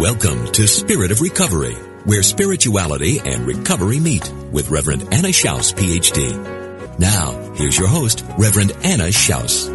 [0.00, 6.98] Welcome to Spirit of Recovery, where spirituality and recovery meet with Reverend Anna Schaus, PhD.
[6.98, 9.68] Now, here's your host, Reverend Anna Schaus.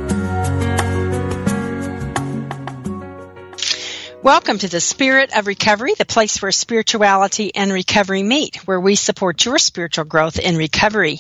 [4.24, 8.96] Welcome to the Spirit of Recovery, the place where spirituality and recovery meet, where we
[8.96, 11.20] support your spiritual growth in recovery.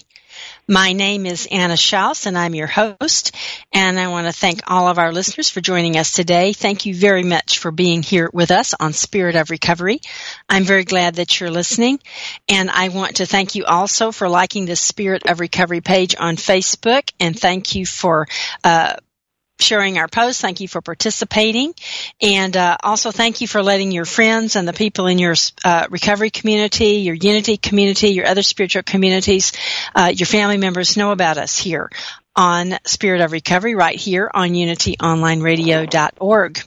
[0.67, 3.35] My name is Anna Schaus and I'm your host.
[3.71, 6.53] And I want to thank all of our listeners for joining us today.
[6.53, 10.01] Thank you very much for being here with us on Spirit of Recovery.
[10.49, 11.99] I'm very glad that you're listening.
[12.49, 16.35] And I want to thank you also for liking the Spirit of Recovery page on
[16.35, 17.11] Facebook.
[17.19, 18.27] And thank you for,
[18.63, 18.95] uh,
[19.59, 20.41] sharing our posts.
[20.41, 21.73] Thank you for participating.
[22.21, 25.87] And uh, also thank you for letting your friends and the people in your uh,
[25.89, 29.53] recovery community, your unity community, your other spiritual communities,
[29.95, 31.89] uh, your family members know about us here
[32.35, 36.59] on Spirit of Recovery right here on unityonlineradio.org.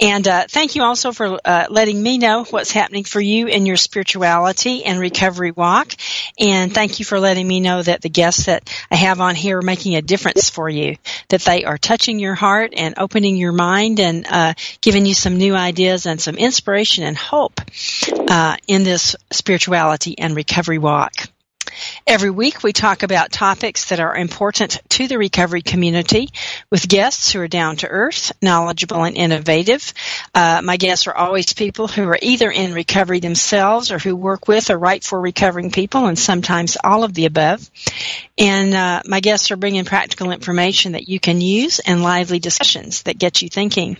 [0.00, 3.66] And uh, thank you also for uh, letting me know what's happening for you in
[3.66, 5.94] your spirituality and recovery walk.
[6.38, 9.58] And thank you for letting me know that the guests that I have on here
[9.58, 10.96] are making a difference for you,
[11.28, 15.38] that they are touching your heart and opening your mind and uh, giving you some
[15.38, 17.60] new ideas and some inspiration and hope
[18.28, 21.12] uh, in this spirituality and recovery walk.
[22.06, 26.28] Every week we talk about topics that are important to the recovery community
[26.70, 29.92] with guests who are down to earth, knowledgeable, and innovative.
[30.34, 34.48] Uh, my guests are always people who are either in recovery themselves or who work
[34.48, 37.70] with or write for recovering people, and sometimes all of the above.
[38.38, 43.02] And uh, my guests are bringing practical information that you can use and lively discussions
[43.04, 43.96] that get you thinking.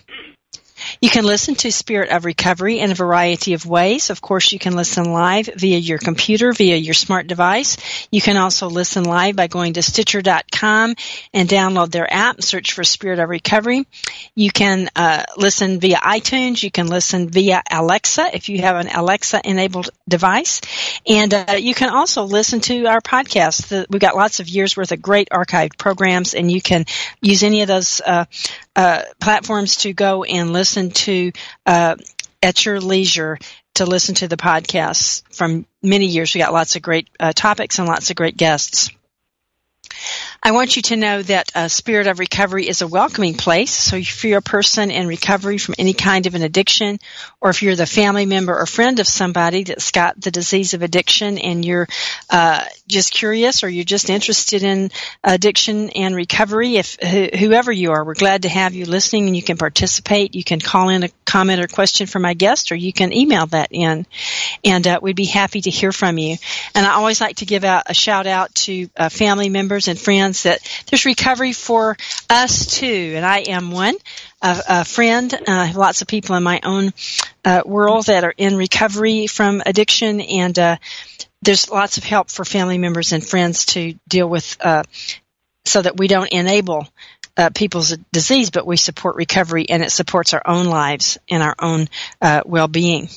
[1.00, 4.11] You can listen to Spirit of Recovery in a variety of ways.
[4.11, 7.77] Of course, you can listen live via your computer, via your smart device.
[8.11, 10.94] You can also listen live by going to Stitcher.com
[11.33, 13.87] and download their app search for Spirit of Recovery.
[14.34, 16.62] You can uh, listen via iTunes.
[16.62, 20.61] You can listen via Alexa if you have an Alexa enabled device.
[21.06, 23.87] And uh, you can also listen to our podcast.
[23.91, 26.84] We've got lots of years worth of great archived programs, and you can
[27.21, 28.25] use any of those uh,
[28.77, 31.33] uh platforms to go and listen to
[31.67, 31.97] uh,
[32.43, 33.39] at your leisure
[33.75, 36.35] to listen to the podcasts from many years.
[36.35, 38.91] We got lots of great uh, topics and lots of great guests.
[40.43, 43.71] I want you to know that uh, Spirit of Recovery is a welcoming place.
[43.71, 46.99] So if you're a person in recovery from any kind of an addiction,
[47.41, 50.83] or if you're the family member or friend of somebody that's got the disease of
[50.83, 51.89] addiction and you're
[52.29, 54.91] uh, just curious or you're just interested in
[55.22, 59.43] addiction and recovery, if whoever you are, we're glad to have you listening and you
[59.43, 60.34] can participate.
[60.34, 63.47] You can call in a comment or question for my guest or you can email
[63.47, 64.06] that in
[64.65, 66.37] and uh, we'd be happy to hear from you.
[66.75, 69.99] And I always like to give out a shout out to uh, family members and
[69.99, 71.97] friends that there's recovery for
[72.28, 73.97] us too, and I am one.
[74.43, 76.93] A, a friend, uh, lots of people in my own
[77.44, 80.77] uh, world that are in recovery from addiction, and uh,
[81.44, 84.82] there's lots of help for family members and friends to deal with, uh,
[85.65, 86.88] so that we don't enable
[87.37, 91.55] uh, people's disease, but we support recovery, and it supports our own lives and our
[91.58, 91.88] own
[92.20, 93.08] uh, well-being.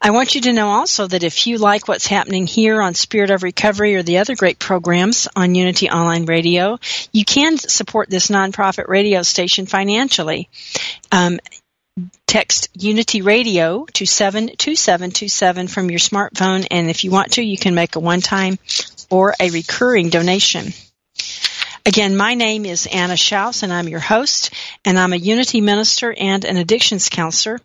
[0.00, 3.30] I want you to know also that if you like what's happening here on Spirit
[3.30, 6.78] of Recovery or the other great programs on Unity Online Radio,
[7.12, 10.48] you can support this nonprofit radio station financially.
[11.10, 11.40] Um,
[12.36, 17.74] text Unity Radio to 72727 from your smartphone, and if you want to, you can
[17.74, 18.58] make a one-time
[19.10, 20.66] or a recurring donation.
[21.86, 24.50] Again, my name is Anna Schaus, and I'm your host,
[24.84, 27.60] and I'm a Unity minister and an addictions counselor.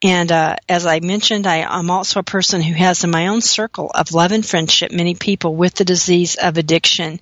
[0.00, 3.40] And uh, as I mentioned, I, am also a person who has in my own
[3.40, 7.18] circle of love and friendship many people with the disease of addiction.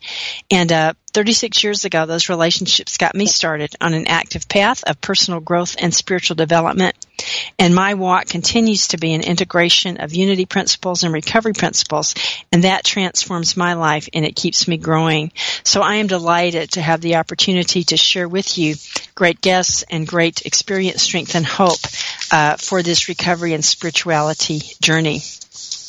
[0.51, 5.01] And uh, 36 years ago, those relationships got me started on an active path of
[5.01, 6.95] personal growth and spiritual development.
[7.59, 12.15] And my walk continues to be an integration of unity principles and recovery principles,
[12.51, 15.33] and that transforms my life and it keeps me growing.
[15.65, 18.75] So I am delighted to have the opportunity to share with you
[19.15, 21.81] great guests and great experience, strength, and hope
[22.31, 25.21] uh, for this recovery and spirituality journey.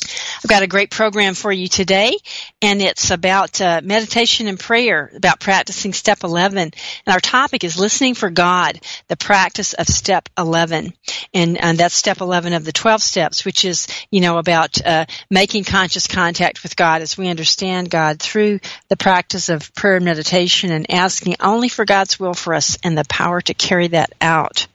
[0.04, 2.16] I've got a great program for you today,
[2.60, 6.58] and it's about uh, meditation and prayer, about practicing step 11.
[6.58, 6.74] And
[7.06, 10.92] our topic is listening for God, the practice of step 11.
[11.32, 15.06] And, and that's step 11 of the 12 steps, which is, you know, about uh,
[15.30, 20.04] making conscious contact with God as we understand God through the practice of prayer and
[20.04, 24.12] meditation and asking only for God's will for us and the power to carry that
[24.20, 24.66] out.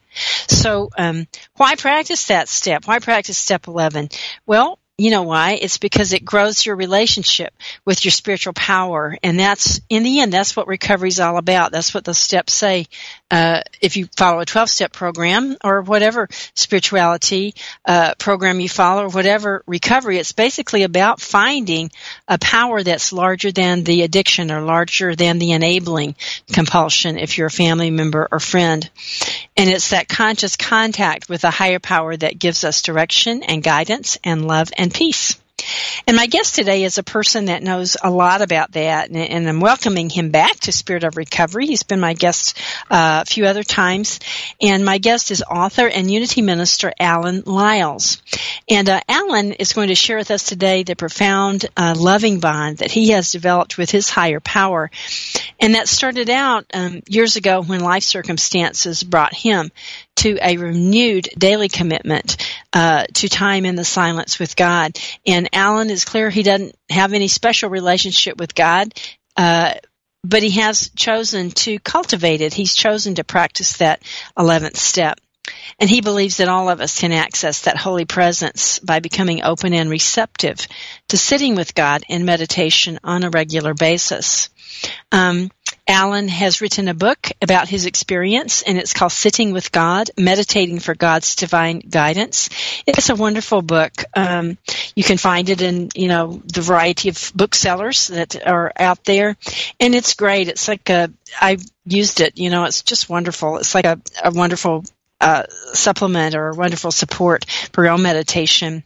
[0.48, 2.86] So, um, why practice that step?
[2.86, 4.08] Why practice step 11?
[4.44, 5.52] Well, you know why?
[5.52, 7.54] It's because it grows your relationship
[7.86, 9.16] with your spiritual power.
[9.22, 11.72] And that's, in the end, that's what recovery is all about.
[11.72, 12.86] That's what the steps say.
[13.30, 17.54] Uh, if you follow a 12 step program or whatever spirituality,
[17.84, 21.90] uh, program you follow or whatever recovery, it's basically about finding
[22.26, 26.14] a power that's larger than the addiction or larger than the enabling
[26.52, 28.88] compulsion if you're a family member or friend.
[29.56, 34.18] And it's that conscious contact with a higher power that gives us direction and guidance
[34.24, 35.38] and love and peace.
[36.06, 39.60] And my guest today is a person that knows a lot about that, and, I'm
[39.60, 41.66] welcoming him back to Spirit of Recovery.
[41.66, 42.58] He's been my guest
[42.90, 44.20] uh, a few other times,
[44.60, 48.22] and my guest is author and Unity minister Alan Lyles.
[48.68, 52.78] And uh, Alan is going to share with us today the profound, uh, loving bond
[52.78, 54.90] that he has developed with his higher power,
[55.58, 59.70] and that started out um, years ago when life circumstances brought him
[60.20, 62.36] to a renewed daily commitment
[62.72, 64.98] uh, to time in the silence with God.
[65.26, 68.94] And Alan is clear he doesn't have any special relationship with God.
[69.36, 69.74] Uh,
[70.22, 72.52] but he has chosen to cultivate it.
[72.52, 74.02] He's chosen to practice that
[74.38, 75.18] 11th step.
[75.78, 79.72] And he believes that all of us can access that holy presence by becoming open
[79.74, 80.66] and receptive
[81.08, 84.48] to sitting with God in meditation on a regular basis.
[85.12, 85.50] Um,
[85.86, 90.78] Alan has written a book about his experience, and it's called Sitting with God, Meditating
[90.78, 92.48] for God's Divine Guidance.
[92.86, 94.04] It's a wonderful book.
[94.14, 94.56] Um,
[94.94, 99.36] you can find it in, you know, the variety of booksellers that are out there,
[99.80, 100.48] and it's great.
[100.48, 101.10] It's like a,
[101.40, 103.56] I used it, you know, it's just wonderful.
[103.58, 104.84] It's like a, a wonderful
[105.20, 108.84] uh, supplement or wonderful support for your meditation.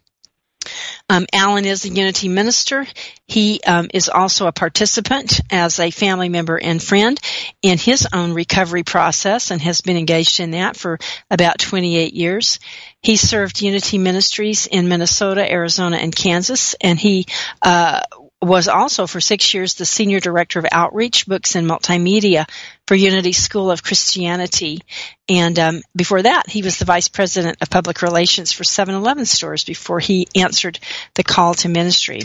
[1.08, 2.86] Um, Alan is a Unity minister.
[3.26, 7.20] He um, is also a participant as a family member and friend
[7.62, 10.98] in his own recovery process and has been engaged in that for
[11.30, 12.58] about 28 years.
[13.02, 17.26] He served Unity Ministries in Minnesota, Arizona, and Kansas, and he
[17.60, 18.00] uh,
[18.44, 22.48] was also for six years the senior director of outreach, books, and multimedia
[22.86, 24.80] for Unity School of Christianity.
[25.28, 29.64] And um, before that, he was the vice president of public relations for 7-Eleven stores
[29.64, 30.78] before he answered
[31.14, 32.20] the call to ministry.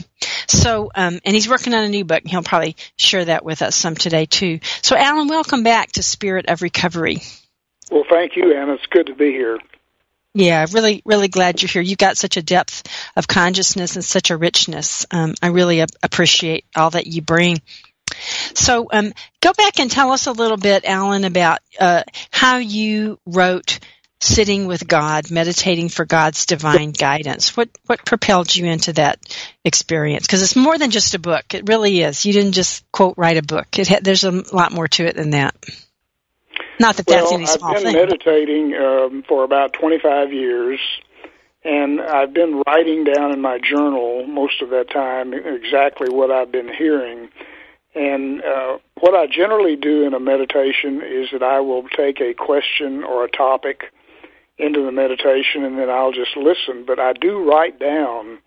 [0.48, 2.21] So, um, and he's working on a new book.
[2.21, 4.60] and He'll probably share that with us some today too.
[4.81, 7.21] So, Alan, welcome back to Spirit of Recovery.
[7.89, 8.74] Well, thank you, Anna.
[8.74, 9.57] It's good to be here.
[10.36, 11.81] Yeah, really, really glad you're here.
[11.81, 12.84] You've got such a depth
[13.16, 15.06] of consciousness and such a richness.
[15.10, 17.62] Um, I really appreciate all that you bring.
[18.54, 23.19] So, um, go back and tell us a little bit, Alan, about uh, how you
[23.26, 23.80] wrote
[24.19, 27.56] "Sitting with God," meditating for God's divine guidance.
[27.56, 29.19] What what propelled you into that
[29.64, 30.28] experience?
[30.28, 31.54] Because it's more than just a book.
[31.54, 32.26] It really is.
[32.26, 33.80] You didn't just quote write a book.
[33.80, 35.56] It ha- there's a lot more to it than that.
[36.80, 37.95] Not that well, that's any small I've been thing.
[37.95, 40.80] meditating um, for about 25 years,
[41.64, 46.52] and I've been writing down in my journal most of that time exactly what I've
[46.52, 47.30] been hearing.
[47.95, 52.33] And uh, what I generally do in a meditation is that I will take a
[52.33, 53.92] question or a topic
[54.57, 56.86] into the meditation, and then I'll just listen.
[56.86, 58.40] But I do write down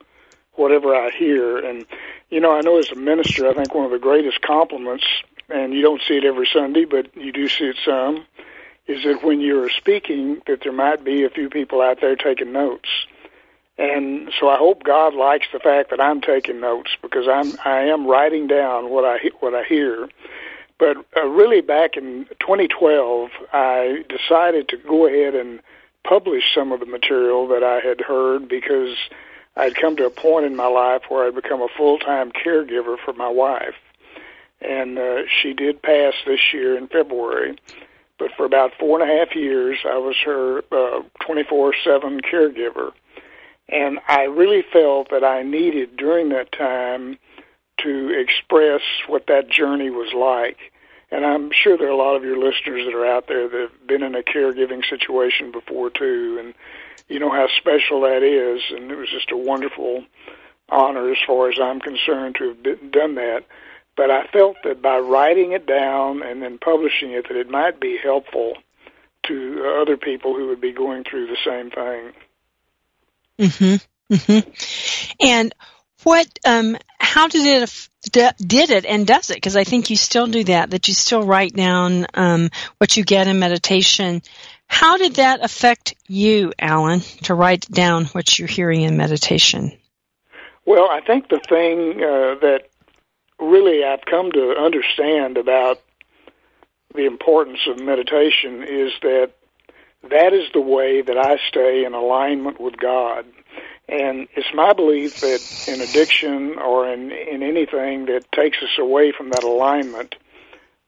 [0.54, 1.58] whatever I hear.
[1.58, 1.84] And,
[2.32, 5.04] you know, I know as a minister, I think one of the greatest compliments
[5.50, 8.24] and you don't see it every Sunday, but you do see it some,
[8.86, 12.50] is that when you're speaking, that there might be a few people out there taking
[12.50, 12.88] notes.
[13.76, 17.84] And so I hope God likes the fact that I'm taking notes because I'm I
[17.84, 20.08] am writing down what I what I hear.
[20.78, 25.60] But uh, really, back in 2012, I decided to go ahead and
[26.04, 28.96] publish some of the material that I had heard because
[29.56, 33.12] I'd come to a point in my life where I'd become a full-time caregiver for
[33.12, 33.74] my wife
[34.62, 37.58] and uh, she did pass this year in February.
[38.18, 40.62] But for about four and a half years, I was her
[41.26, 42.92] 24 uh, 7 caregiver.
[43.68, 47.18] And I really felt that I needed during that time
[47.78, 50.71] to express what that journey was like.
[51.12, 53.60] And I'm sure there are a lot of your listeners that are out there that
[53.60, 56.54] have been in a caregiving situation before too, and
[57.06, 58.62] you know how special that is.
[58.70, 60.04] And it was just a wonderful
[60.70, 63.44] honor, as far as I'm concerned, to have been, done that.
[63.94, 67.78] But I felt that by writing it down and then publishing it, that it might
[67.78, 68.54] be helpful
[69.26, 72.12] to other people who would be going through the same thing.
[73.38, 74.14] Mm-hmm.
[74.14, 75.26] Mm-hmm.
[75.26, 75.54] And
[76.04, 77.88] what um how did it
[78.38, 79.36] did it and does it?
[79.36, 83.04] Because i think you still do that that you still write down um what you
[83.04, 84.22] get in meditation.
[84.66, 89.72] How did that affect you alan to write down what you're hearing in meditation?
[90.64, 92.62] Well i think the thing uh, that
[93.38, 95.80] really i've come to understand about
[96.94, 99.30] the importance of meditation is that
[100.10, 103.24] that is the way that i stay in alignment with god
[103.88, 109.12] and it's my belief that in addiction or in, in anything that takes us away
[109.12, 110.14] from that alignment,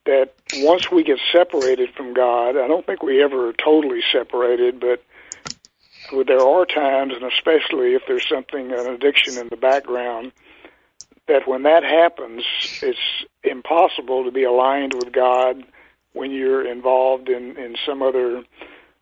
[0.06, 4.80] that once we get separated from God, I don't think we ever are totally separated,
[4.80, 5.02] but
[6.26, 10.32] there are times, and especially if there's something, an addiction in the background,
[11.26, 12.44] that when that happens,
[12.82, 12.98] it's
[13.42, 15.64] impossible to be aligned with God
[16.12, 18.44] when you're involved in, in some other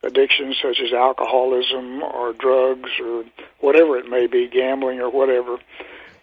[0.04, 3.24] addiction, such as alcoholism or drugs or
[3.62, 5.58] whatever it may be, gambling or whatever.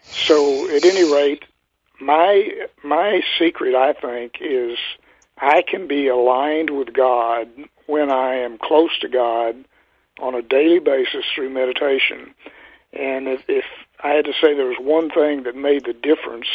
[0.03, 1.43] So at any rate,
[1.99, 2.49] my
[2.83, 4.77] my secret I think is
[5.37, 7.49] I can be aligned with God
[7.87, 9.65] when I am close to God
[10.19, 12.33] on a daily basis through meditation.
[12.91, 13.65] And if, if
[14.03, 16.47] I had to say there was one thing that made the difference,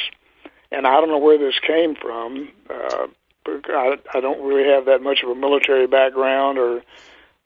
[0.71, 3.07] and I don't know where this came from, uh,
[3.47, 6.83] I, I don't really have that much of a military background or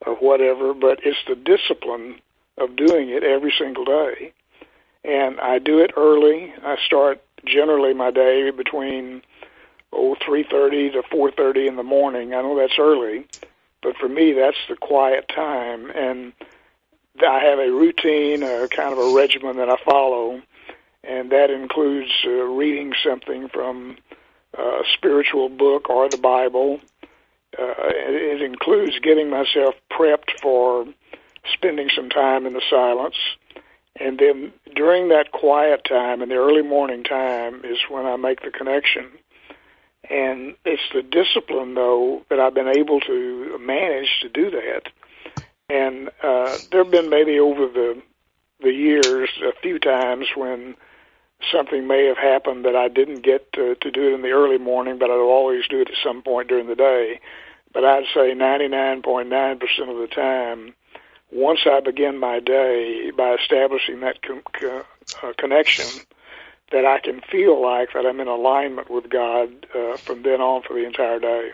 [0.06, 2.20] or whatever, but it's the discipline
[2.60, 4.32] of doing it every single day.
[5.04, 6.52] And I do it early.
[6.62, 9.22] I start generally my day between
[9.92, 12.34] oh three thirty to four thirty in the morning.
[12.34, 13.26] I know that's early,
[13.82, 16.32] but for me that's the quiet time and
[17.22, 20.40] I have a routine, a kind of a regimen that I follow,
[21.02, 23.96] and that includes uh, reading something from
[24.56, 26.80] a spiritual book or the Bible,
[27.58, 30.86] uh, it includes getting myself prepped for
[31.52, 33.16] spending some time in the silence.
[34.00, 38.42] And then during that quiet time in the early morning time is when I make
[38.42, 39.10] the connection.
[40.08, 44.82] And it's the discipline, though, that I've been able to manage to do that.
[45.68, 48.02] And uh, there have been maybe over the
[48.60, 50.74] the years a few times when
[51.52, 54.58] something may have happened that I didn't get to, to do it in the early
[54.58, 57.20] morning, but I'd always do it at some point during the day.
[57.72, 60.74] But I'd say 99.9% of the time,
[61.30, 64.84] once I begin my day by establishing that con- con-
[65.22, 65.86] uh, connection,
[66.72, 70.62] that I can feel like that I'm in alignment with God uh, from then on
[70.62, 71.50] for the entire day.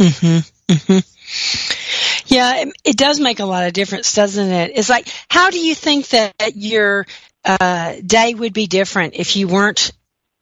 [0.00, 0.72] Mm-hmm.
[0.72, 2.34] Mm-hmm.
[2.34, 4.72] Yeah, it, it, does make a lot of difference, doesn't it?
[4.74, 7.06] It's like, how do you think that your
[7.44, 9.92] uh, day would be different if you weren't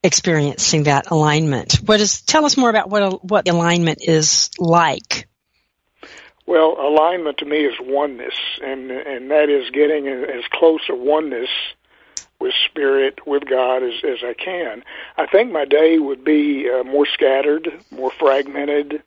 [0.03, 1.75] experiencing that alignment?
[1.85, 2.23] What is?
[2.23, 5.29] Tell us more about what what alignment is like.
[6.47, 11.49] Well, alignment to me is oneness, and and that is getting as close a oneness
[12.39, 14.85] with spirit, with God as as I can.
[15.17, 19.03] I think my day would be uh, more scattered, more fragmented,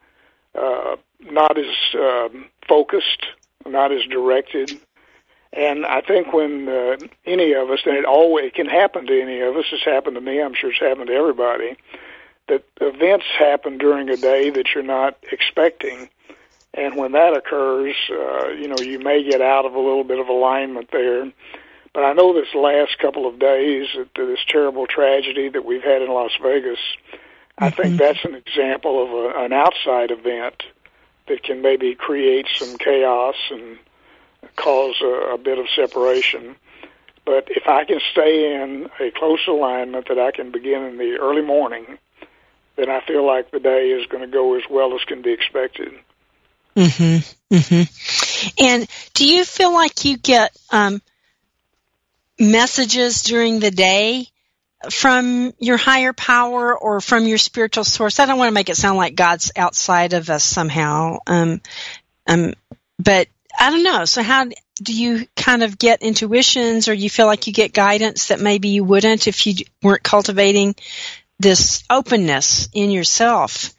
[0.56, 3.28] uh, not as um, focused,
[3.66, 4.80] not as directed.
[5.54, 9.22] And I think when uh, any of us, and it always it can happen to
[9.22, 11.78] any of us, it's happened to me, I'm sure it's happened to everybody,
[12.48, 16.10] that events happen during a day that you're not expecting.
[16.78, 20.20] And when that occurs, uh, you know, you may get out of a little bit
[20.20, 21.32] of alignment there.
[21.92, 26.10] But I know this last couple of days, this terrible tragedy that we've had in
[26.10, 27.64] Las Vegas, mm-hmm.
[27.64, 27.98] I think mm-hmm.
[27.98, 30.62] that's an example of a, an outside event
[31.28, 33.80] that can maybe create some chaos and
[34.56, 36.56] cause a, a bit of separation.
[37.26, 41.18] But if I can stay in a close alignment that I can begin in the
[41.20, 41.98] early morning,
[42.76, 45.34] then I feel like the day is going to go as well as can be
[45.34, 45.92] expected.
[46.78, 47.56] Mm-hmm.
[47.56, 48.64] Mm-hmm.
[48.64, 51.02] And do you feel like you get um,
[52.40, 54.28] messages during the day
[54.92, 58.20] from your higher power or from your spiritual source?
[58.20, 61.18] I don't want to make it sound like God's outside of us somehow.
[61.26, 61.62] Um,
[62.28, 62.54] um,
[63.00, 63.28] but
[63.60, 64.06] I don't know.
[64.06, 64.46] So how
[64.84, 68.70] do you kind of get intuitions or you feel like you get guidance that maybe
[68.70, 70.76] you wouldn't if you weren't cultivating
[71.40, 73.74] this openness in yourself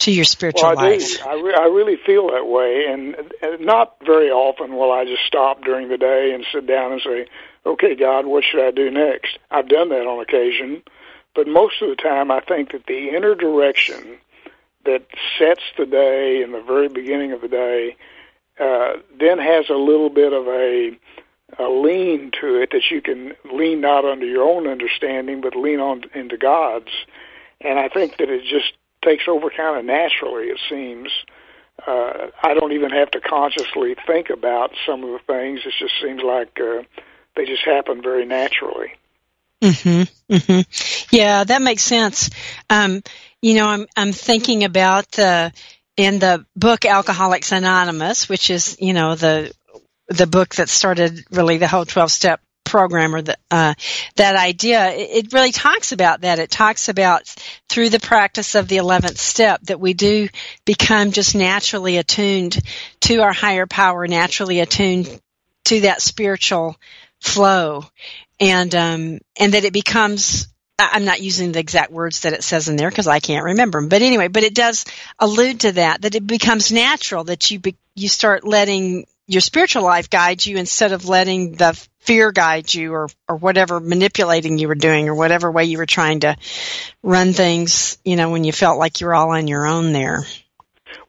[0.00, 1.18] to your spiritual well, I life.
[1.18, 1.28] Do.
[1.28, 5.24] I, re- I really feel that way, and, and not very often will I just
[5.26, 7.26] stop during the day and sit down and say,
[7.66, 10.82] "Okay, God, what should I do next?" I've done that on occasion,
[11.34, 14.18] but most of the time, I think that the inner direction
[14.84, 15.04] that
[15.38, 17.96] sets the day in the very beginning of the day
[18.58, 20.90] uh, then has a little bit of a,
[21.58, 25.80] a lean to it that you can lean not under your own understanding, but lean
[25.80, 26.90] on into God's.
[27.60, 30.46] And I think that it just takes over kind of naturally.
[30.46, 31.10] It seems.
[31.86, 35.60] Uh, I don't even have to consciously think about some of the things.
[35.64, 36.82] It just seems like uh,
[37.36, 38.94] they just happen very naturally.
[39.62, 40.08] Mhm.
[40.30, 41.06] Mhm.
[41.10, 42.30] Yeah, that makes sense.
[42.70, 43.02] Um,
[43.42, 45.52] you know, I'm I'm thinking about the
[45.96, 49.52] in the book Alcoholics Anonymous, which is you know the
[50.08, 53.74] the book that started really the whole 12 step program or the, uh,
[54.16, 56.38] that idea, it, it really talks about that.
[56.38, 57.22] It talks about
[57.68, 60.28] through the practice of the 11th step that we do
[60.64, 62.58] become just naturally attuned
[63.00, 65.20] to our higher power, naturally attuned
[65.66, 66.76] to that spiritual
[67.20, 67.84] flow
[68.38, 70.48] and, um, and that it becomes
[70.78, 73.80] I'm not using the exact words that it says in there because I can't remember
[73.80, 73.88] them.
[73.88, 74.84] But anyway, but it does
[75.18, 79.82] allude to that, that it becomes natural that you, be, you start letting your spiritual
[79.82, 84.66] life guide you instead of letting the fear guide you or, or whatever manipulating you
[84.66, 86.34] were doing or whatever way you were trying to
[87.02, 90.24] run things, you know, when you felt like you were all on your own there.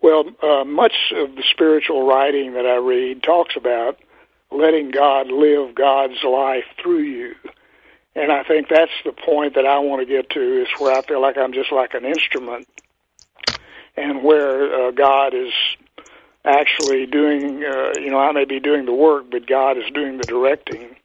[0.01, 3.97] Well, uh, much of the spiritual writing that I read talks about
[4.51, 7.35] letting God live God's life through you.
[8.15, 11.01] And I think that's the point that I want to get to is where I
[11.03, 12.67] feel like I'm just like an instrument
[13.95, 15.53] and where uh, God is
[16.45, 20.17] actually doing, uh, you know, I may be doing the work, but God is doing
[20.17, 20.95] the directing.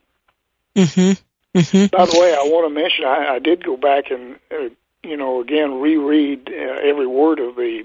[0.77, 1.59] Mm-hmm.
[1.59, 1.97] Mm-hmm.
[1.97, 4.71] By the way, I want to mention I, I did go back and, uh,
[5.03, 7.85] you know, again reread uh, every word of the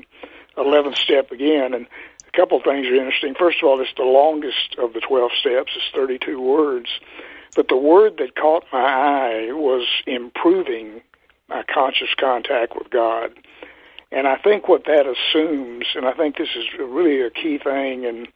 [0.58, 1.86] eleventh step again, and
[2.28, 3.36] a couple of things are interesting.
[3.38, 6.88] First of all, it's the longest of the twelve steps; it's thirty-two words.
[7.56, 11.02] But the word that caught my eye was improving
[11.48, 13.34] my conscious contact with God.
[14.12, 18.06] And I think what that assumes, and I think this is really a key thing
[18.06, 18.28] in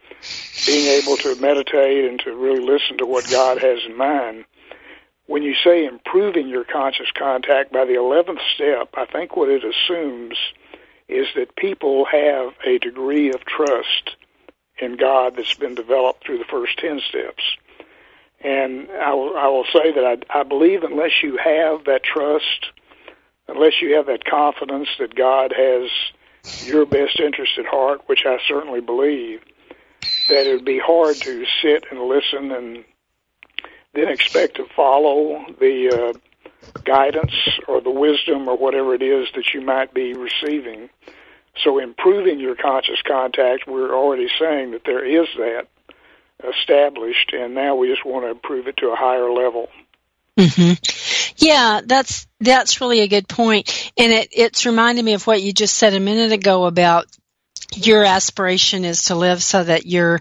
[0.68, 4.46] being able to meditate and to really listen to what God has in mind.
[5.26, 9.64] When you say improving your conscious contact by the 11th step, I think what it
[9.64, 10.38] assumes
[11.08, 14.16] is that people have a degree of trust
[14.78, 17.44] in God that's been developed through the first 10 steps.
[18.42, 22.72] And I will, I will say that I, I believe unless you have that trust,
[23.48, 25.90] unless you have that confidence that God has
[26.62, 29.42] your best interest at heart, which I certainly believe,
[30.28, 32.86] that it would be hard to sit and listen and
[33.94, 36.20] then expect to follow the uh,
[36.86, 37.34] guidance
[37.68, 40.90] or the wisdom or whatever it is that you might be receiving.
[41.64, 45.68] So improving your conscious contact, we're already saying that there is that
[46.44, 49.68] established, and now we just want to improve it to a higher level.
[50.40, 50.74] Mm-hmm.
[51.38, 55.54] Yeah, that's that's really a good point, and it it's reminded me of what you
[55.54, 57.06] just said a minute ago about
[57.76, 60.20] your aspiration is to live so that you're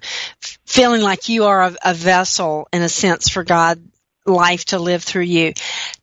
[0.67, 3.83] feeling like you are a, a vessel in a sense for God
[4.27, 5.53] life to live through you.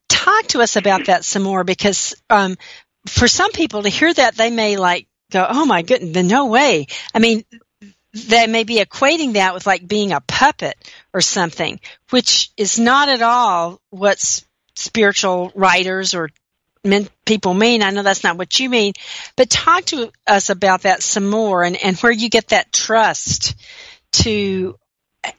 [0.08, 2.58] Talk to us about that some more because um,
[3.08, 6.88] for some people to hear that they may like go, "Oh my goodness, no way!"
[7.13, 7.43] I mean,
[8.28, 10.76] they may be equating that with like being a puppet
[11.14, 11.80] or something,
[12.10, 14.20] which is not at all what
[14.76, 16.30] spiritual writers or
[16.84, 17.84] men, people mean.
[17.84, 18.94] I know that's not what you mean,
[19.36, 23.56] but talk to us about that some more and, and where you get that trust
[24.12, 24.78] to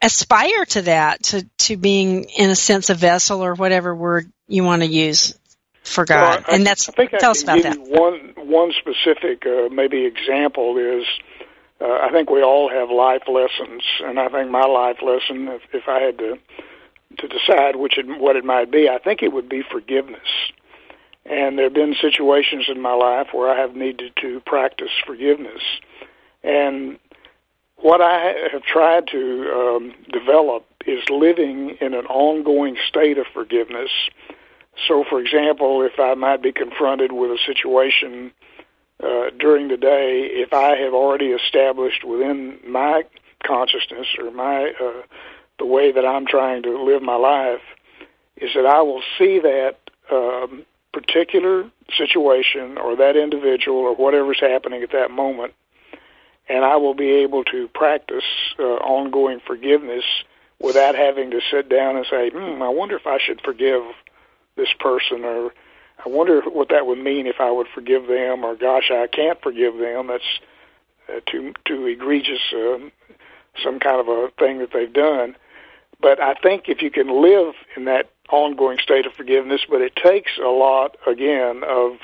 [0.01, 4.63] aspire to that, to, to being in a sense a vessel or whatever word you
[4.63, 5.37] want to use
[5.83, 6.21] for God.
[6.21, 7.79] Well, I, and that's, I think tell I us about that.
[7.79, 11.05] One, one specific, uh, maybe example is,
[11.81, 15.61] uh, I think we all have life lessons, and I think my life lesson, if,
[15.73, 16.37] if I had to
[17.17, 20.27] to decide which it, what it might be, I think it would be forgiveness.
[21.25, 25.61] And there have been situations in my life where I have needed to practice forgiveness,
[26.43, 26.99] and
[27.77, 33.89] what I have tried to um, develop is living in an ongoing state of forgiveness.
[34.87, 38.31] So, for example, if I might be confronted with a situation
[39.03, 43.03] uh, during the day, if I have already established within my
[43.43, 45.01] consciousness or my uh,
[45.57, 47.61] the way that I'm trying to live my life,
[48.37, 49.77] is that I will see that
[50.11, 55.53] um, particular situation or that individual or whatever's happening at that moment,
[56.49, 58.23] and I will be able to practice
[58.59, 60.03] uh, ongoing forgiveness
[60.59, 63.81] without having to sit down and say, "Hmm, I wonder if I should forgive
[64.55, 65.53] this person," or
[66.03, 69.41] I wonder what that would mean if I would forgive them, or gosh, I can't
[69.41, 70.07] forgive them.
[70.07, 70.23] That's
[71.09, 72.91] uh, too too egregious, um,
[73.63, 75.35] some kind of a thing that they've done.
[75.99, 79.95] But I think if you can live in that ongoing state of forgiveness, but it
[79.95, 81.97] takes a lot again of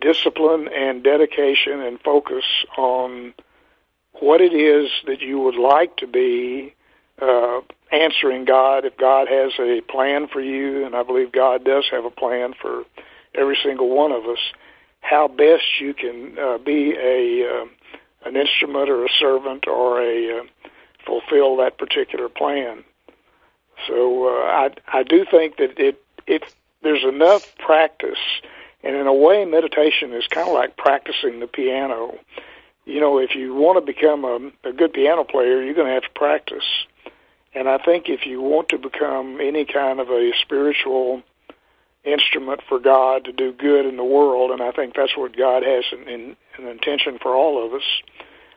[0.00, 2.44] discipline and dedication and focus
[2.78, 3.34] on
[4.14, 6.74] what it is that you would like to be
[7.20, 7.60] uh,
[7.92, 12.04] answering God if God has a plan for you, and I believe God does have
[12.04, 12.84] a plan for
[13.34, 14.38] every single one of us.
[15.00, 17.66] How best you can uh, be a uh,
[18.26, 20.42] an instrument or a servant or a uh,
[21.04, 22.82] fulfill that particular plan.
[23.86, 26.42] So uh, I I do think that it it
[26.82, 28.18] there's enough practice,
[28.82, 32.18] and in a way, meditation is kind of like practicing the piano.
[32.84, 35.94] You know, if you want to become a, a good piano player, you're going to
[35.94, 36.64] have to practice.
[37.56, 41.22] And I think if you want to become any kind of a spiritual
[42.04, 45.62] instrument for God to do good in the world, and I think that's what God
[45.62, 47.82] has in, in, an intention for all of us.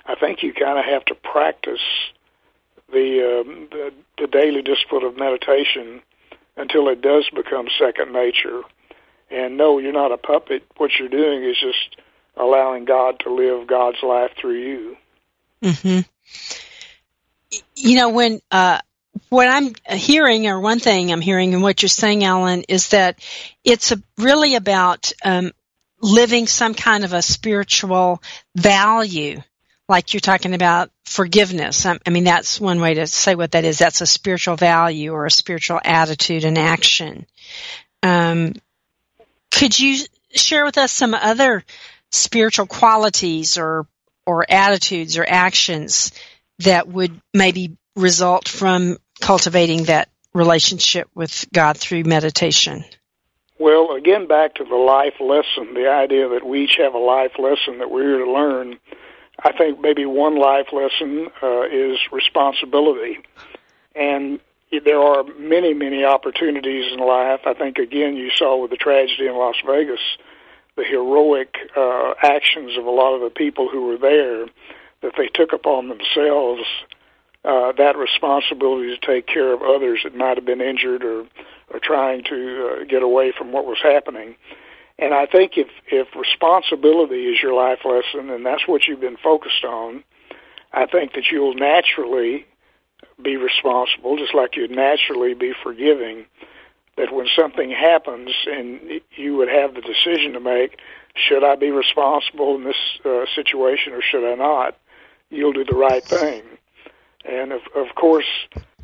[0.06, 1.80] I think you kind of have to practice
[2.92, 6.02] the, um, the the daily discipline of meditation
[6.58, 8.64] until it does become second nature.
[9.32, 10.64] And no, you're not a puppet.
[10.76, 11.96] What you're doing is just
[12.36, 14.98] allowing God to live God's life through you.
[15.64, 16.00] Hmm.
[17.76, 18.80] You know when uh,
[19.30, 23.20] what I'm hearing, or one thing I'm hearing in what you're saying, Alan, is that
[23.64, 25.52] it's a, really about um,
[26.02, 28.22] living some kind of a spiritual
[28.56, 29.42] value
[29.90, 31.86] like you're talking about forgiveness.
[31.86, 33.80] I, I mean, that's one way to say what that is.
[33.80, 37.26] That's a spiritual value or a spiritual attitude and action.
[38.04, 38.54] Um,
[39.52, 40.06] could you
[40.36, 41.66] share with us some other
[42.12, 43.88] spiritual qualities or
[44.26, 46.12] or attitudes or actions
[46.60, 52.84] that would maybe result from cultivating that relationship with God through meditation?
[53.58, 57.34] Well, again, back to the life lesson, the idea that we each have a life
[57.38, 58.80] lesson that we're here to learn.
[59.44, 63.20] I think maybe one life lesson uh, is responsibility.
[63.96, 64.40] And
[64.72, 67.42] there are many, many opportunities in life.
[67.46, 70.00] I think, again, you saw with the tragedy in Las Vegas,
[70.76, 74.46] the heroic uh, actions of a lot of the people who were there,
[75.02, 76.64] that they took upon themselves
[77.46, 81.26] uh, that responsibility to take care of others that might have been injured or,
[81.70, 84.36] or trying to uh, get away from what was happening.
[84.98, 89.18] And I think if if responsibility is your life lesson and that's what you've been
[89.18, 90.04] focused on,
[90.74, 92.46] I think that you'll naturally
[93.22, 96.26] be responsible, just like you'd naturally be forgiving.
[96.98, 100.80] That when something happens and you would have the decision to make,
[101.16, 104.78] should I be responsible in this uh, situation or should I not?
[105.30, 106.44] You'll do the right thing.
[107.30, 108.26] And of, of course,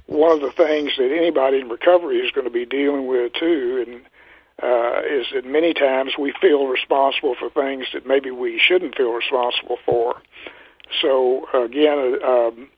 [0.05, 3.84] one of the things that anybody in recovery is going to be dealing with too,
[3.88, 4.01] and
[4.62, 9.12] uh, is that many times we feel responsible for things that maybe we shouldn't feel
[9.12, 10.21] responsible for.
[11.01, 12.69] So again, um,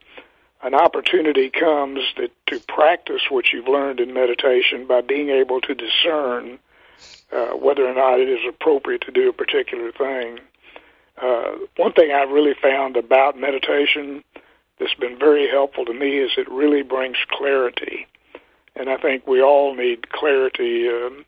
[0.64, 5.76] an opportunity comes that to practice what you've learned in meditation by being able to
[5.76, 6.60] discern
[7.32, 10.40] uh, whether or not it is appropriate to do a particular thing.
[11.22, 14.24] Uh, one thing I've really found about meditation
[14.80, 18.08] that's been very helpful to me is it really brings clarity,
[18.76, 20.88] and I think we all need clarity.
[20.88, 21.26] Um,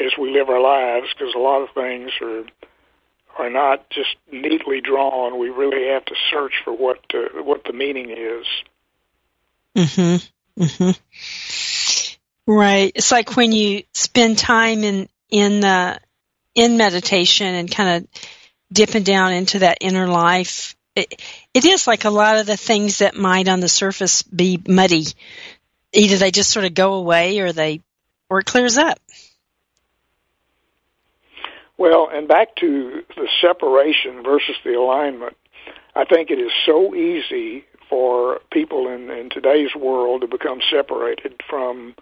[0.00, 2.44] as we live our lives because a lot of things are
[3.36, 5.38] are not just neatly drawn.
[5.38, 8.46] We really have to search for what uh, what the meaning is.
[9.76, 10.30] Mhm.
[10.58, 10.98] Mhm.
[12.46, 12.92] Right.
[12.94, 15.98] It's like when you spend time in in uh,
[16.54, 18.22] in meditation and kind of
[18.72, 20.76] dipping down into that inner life.
[20.96, 21.20] It,
[21.52, 25.06] it is like a lot of the things that might on the surface be muddy.
[25.92, 27.80] Either they just sort of go away or they
[28.28, 28.98] or it clears up.
[31.76, 35.36] Well, and back to the separation versus the alignment,
[35.96, 41.40] I think it is so easy for people in, in today's world to become separated
[41.48, 41.94] from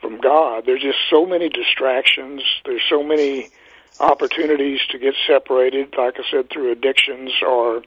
[0.00, 0.64] from God.
[0.64, 2.42] There's just so many distractions.
[2.64, 3.50] There's so many
[3.98, 7.82] opportunities to get separated, like I said, through addictions or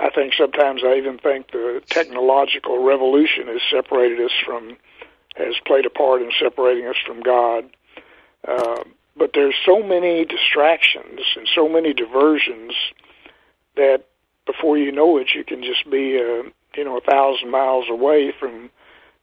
[0.00, 4.78] I think sometimes I even think the technological revolution has separated us from,
[5.36, 7.64] has played a part in separating us from God.
[8.48, 8.82] Uh,
[9.14, 12.72] but there's so many distractions and so many diversions
[13.76, 14.04] that
[14.46, 18.32] before you know it, you can just be, uh, you know, a thousand miles away
[18.40, 18.70] from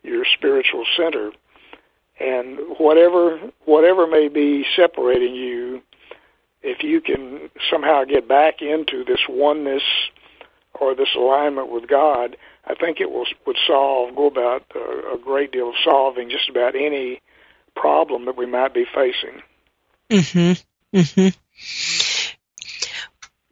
[0.03, 1.31] your spiritual center.
[2.19, 5.81] And whatever whatever may be separating you,
[6.61, 9.83] if you can somehow get back into this oneness
[10.79, 15.17] or this alignment with God, I think it will would solve go about uh, a
[15.17, 17.21] great deal of solving just about any
[17.75, 19.41] problem that we might be facing.
[20.09, 20.97] Mm-hmm.
[20.97, 21.27] Mm-hmm.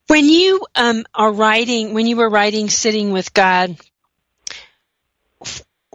[0.07, 3.75] When you um, are writing, when you were writing, sitting with God,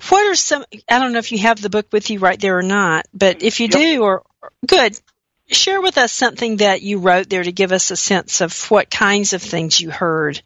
[0.08, 0.64] what are some?
[0.88, 3.42] I don't know if you have the book with you right there or not, but
[3.42, 3.72] if you yep.
[3.72, 4.22] do, or
[4.66, 4.98] good,
[5.50, 8.90] share with us something that you wrote there to give us a sense of what
[8.90, 10.40] kinds of things you heard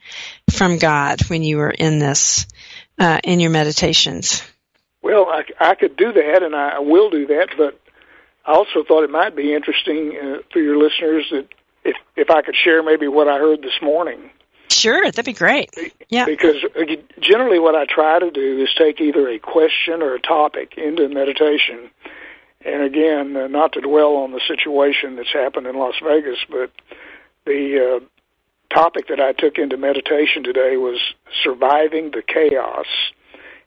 [0.51, 2.47] from God when you were in this
[2.99, 4.43] uh, in your meditations.
[5.03, 7.79] Well, I, I could do that, and I will do that, but
[8.47, 11.49] I also thought it might be interesting uh, for your listeners that
[11.85, 14.31] if if I could share maybe what I heard this morning.
[14.71, 15.71] Sure, that'd be great.
[16.09, 16.25] Yeah.
[16.25, 16.81] Because uh,
[17.21, 21.09] generally, what I try to do is take either a question or a topic into
[21.09, 21.91] meditation,
[22.65, 26.71] and again, uh, not to dwell on the situation that's happened in Las Vegas, but
[27.45, 30.99] the uh, topic that I took into meditation today was
[31.43, 32.87] surviving the chaos.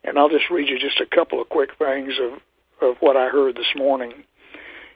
[0.03, 2.39] And I'll just read you just a couple of quick things of
[2.81, 4.13] of what I heard this morning.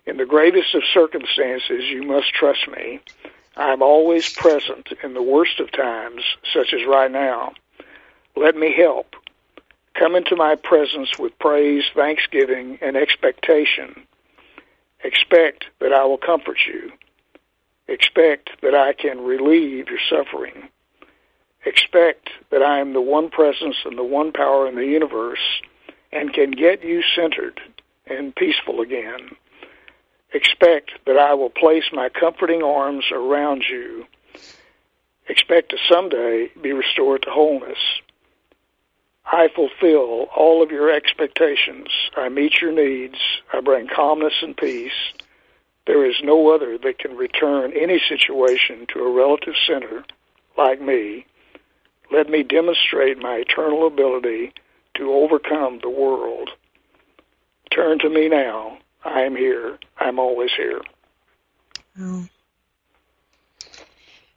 [0.05, 2.99] In the greatest of circumstances, you must trust me.
[3.55, 7.53] I am always present in the worst of times, such as right now.
[8.35, 9.15] Let me help.
[9.97, 14.07] Come into my presence with praise, thanksgiving, and expectation.
[15.03, 16.91] Expect that I will comfort you.
[17.87, 20.69] Expect that I can relieve your suffering.
[21.65, 25.61] Expect that I am the one presence and the one power in the universe
[26.11, 27.59] and can get you centered
[28.07, 29.35] and peaceful again.
[30.33, 34.05] Expect that I will place my comforting arms around you.
[35.27, 37.77] Expect to someday be restored to wholeness.
[39.25, 41.87] I fulfill all of your expectations.
[42.15, 43.17] I meet your needs.
[43.53, 45.13] I bring calmness and peace.
[45.87, 50.03] There is no other that can return any situation to a relative center
[50.57, 51.25] like me.
[52.11, 54.53] Let me demonstrate my eternal ability
[54.95, 56.49] to overcome the world.
[57.71, 59.79] Turn to me now I am here.
[59.97, 60.81] I'm always here.
[61.99, 62.25] Oh.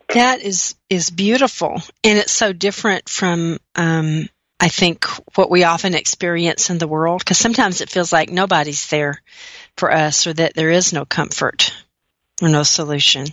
[0.08, 4.28] That is is beautiful, and it's so different from um,
[4.64, 5.04] I think
[5.36, 7.18] what we often experience in the world.
[7.18, 9.20] Because sometimes it feels like nobody's there
[9.76, 11.74] for us, or that there is no comfort
[12.40, 13.26] or no solution.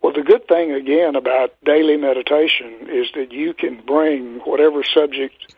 [0.00, 5.52] Well, the good thing again about daily meditation is that you can bring whatever subject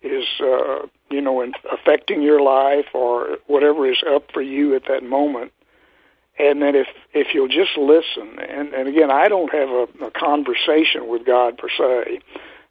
[0.00, 4.86] is uh, you know in affecting your life or whatever is up for you at
[4.88, 5.52] that moment
[6.38, 10.10] and then if if you'll just listen and and again I don't have a, a
[10.10, 12.20] conversation with God per se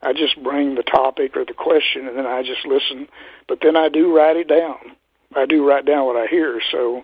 [0.01, 3.07] I just bring the topic or the question and then I just listen
[3.47, 4.95] but then I do write it down
[5.35, 7.03] I do write down what I hear so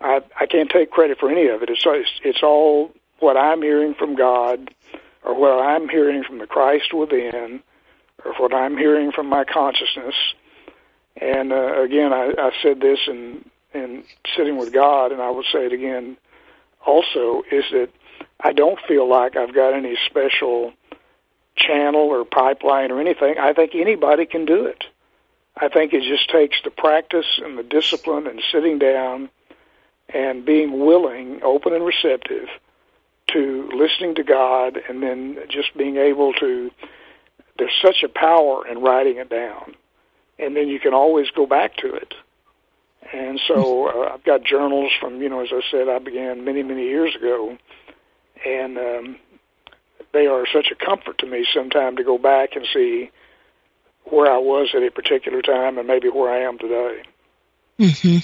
[0.00, 3.62] I I can't take credit for any of it it's it's, it's all what I'm
[3.62, 4.74] hearing from God
[5.24, 7.62] or what I'm hearing from the Christ within
[8.24, 10.14] or what I'm hearing from my consciousness.
[11.20, 14.04] And uh, again, I, I said this in in
[14.36, 16.16] sitting with God, and I will say it again.
[16.86, 17.88] Also, is that
[18.40, 20.72] I don't feel like I've got any special
[21.56, 23.36] channel or pipeline or anything.
[23.38, 24.84] I think anybody can do it.
[25.56, 29.28] I think it just takes the practice and the discipline and sitting down
[30.08, 32.48] and being willing, open and receptive
[33.28, 36.70] to listening to God and then just being able to
[37.58, 39.74] there's such a power in writing it down,
[40.38, 42.14] and then you can always go back to it.
[43.12, 46.62] And so uh, I've got journals from you know, as I said, I began many
[46.62, 47.58] many years ago,
[48.44, 49.16] and um,
[50.12, 51.46] they are such a comfort to me.
[51.54, 53.10] Sometime to go back and see
[54.04, 57.02] where I was at a particular time, and maybe where I am today.
[57.78, 58.18] hmm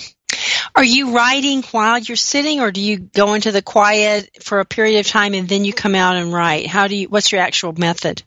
[0.74, 4.64] Are you writing while you're sitting, or do you go into the quiet for a
[4.64, 6.66] period of time and then you come out and write?
[6.66, 7.08] How do you?
[7.08, 8.22] What's your actual method?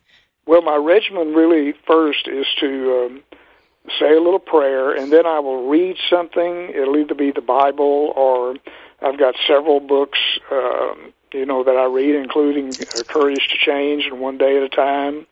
[0.45, 3.23] Well, my regimen really first is to um,
[3.99, 6.69] say a little prayer, and then I will read something.
[6.69, 8.55] It'll either be the Bible or
[9.01, 10.19] I've got several books,
[10.51, 12.73] um, you know, that I read, including
[13.07, 15.25] Courage to Change and One Day at a Time.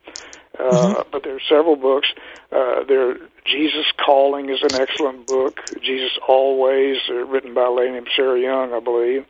[0.58, 1.10] Uh, mm-hmm.
[1.12, 2.10] But there are several books.
[2.52, 5.60] Uh, there, Jesus Calling is an excellent book.
[5.82, 9.26] Jesus Always, uh, written by a lady named Sarah Young, I believe.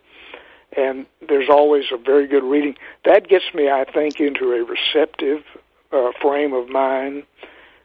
[0.78, 2.76] And there's always a very good reading.
[3.04, 5.44] That gets me, I think, into a receptive
[5.92, 7.24] uh, frame of mind.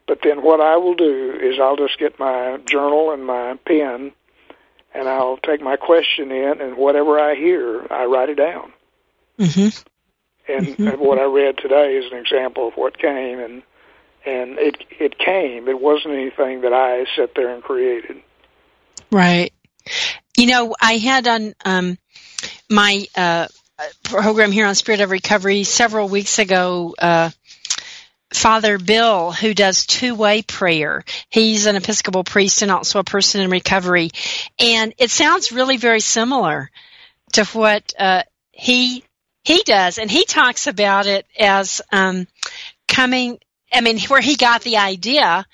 [0.07, 4.13] But then what I will do is I'll just get my journal and my pen,
[4.93, 8.74] and I'll take my question in, and whatever I hear, I write it down.
[9.39, 10.53] Mm-hmm.
[10.53, 10.89] And, mm-hmm.
[10.89, 13.63] and what I read today is an example of what came, and
[14.27, 15.69] and it it came.
[15.69, 18.23] It wasn't anything that I sat there and created.
[19.11, 19.53] Right.
[20.37, 21.99] You know, I had on um,
[22.69, 23.49] my uh,
[24.05, 26.95] program here on Spirit of Recovery several weeks ago.
[26.99, 27.31] Uh,
[28.33, 31.05] Father Bill, who does two way prayer.
[31.31, 34.11] He's an Episcopal priest and also a person in recovery.
[34.59, 36.71] And it sounds really very similar
[37.35, 39.05] to what uh, he
[39.45, 42.27] he does, and he talks about it as um,
[42.89, 43.39] coming.
[43.73, 45.45] I mean, where he got the idea,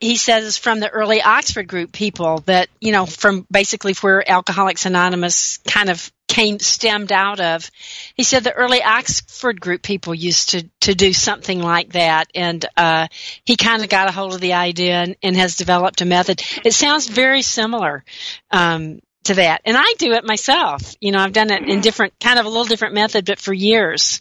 [0.00, 4.86] he says from the early Oxford group people that you know from basically where Alcoholics
[4.86, 7.70] Anonymous kind of came stemmed out of.
[8.14, 12.64] He said the early Oxford group people used to to do something like that, and
[12.76, 13.08] uh,
[13.44, 16.42] he kind of got a hold of the idea and, and, has developed a method.
[16.64, 18.04] It sounds very similar.
[18.50, 19.62] Um, to that.
[19.64, 20.94] And I do it myself.
[21.00, 23.52] You know, I've done it in different, kind of a little different method, but for
[23.52, 24.20] years.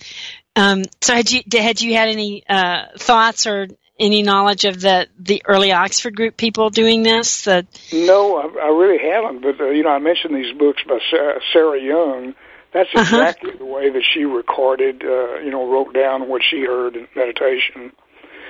[0.56, 3.68] Um, so had you, had you had any, uh, thoughts or
[4.00, 7.46] any knowledge of the, the early Oxford group people doing this?
[7.46, 7.68] That...
[7.94, 9.42] No, I, I really haven't.
[9.42, 12.36] But, uh, you know, I mentioned these books by Sarah, Sarah Young.
[12.74, 13.02] That's uh-huh.
[13.02, 13.60] exactly uh-huh.
[13.60, 17.92] the way that she recorded, uh, you know, wrote down what she heard in meditation.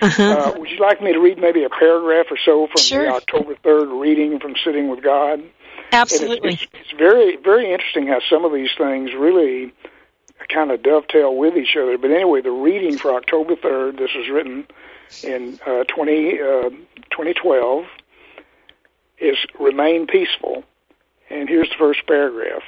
[0.02, 0.24] Uh-huh.
[0.24, 3.06] Uh, would you like me to read maybe a paragraph or so from sure.
[3.06, 5.42] the October 3rd reading from Sitting with God?
[5.92, 6.54] Absolutely.
[6.54, 9.74] It's, it's, it's, very, very interesting how some of these things really
[10.48, 11.98] kind of dovetail with each other.
[11.98, 14.68] But anyway, the reading for October 3rd, this was written
[15.24, 16.70] in uh, 20, uh,
[17.12, 17.86] 2012,
[19.20, 20.64] is remain peaceful.
[21.30, 22.64] And here's the first paragraph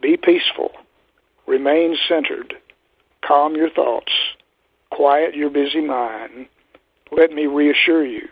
[0.00, 0.72] Be peaceful,
[1.46, 2.54] remain centered,
[3.22, 4.12] calm your thoughts,
[4.90, 6.46] quiet your busy mind.
[7.10, 8.28] Let me reassure you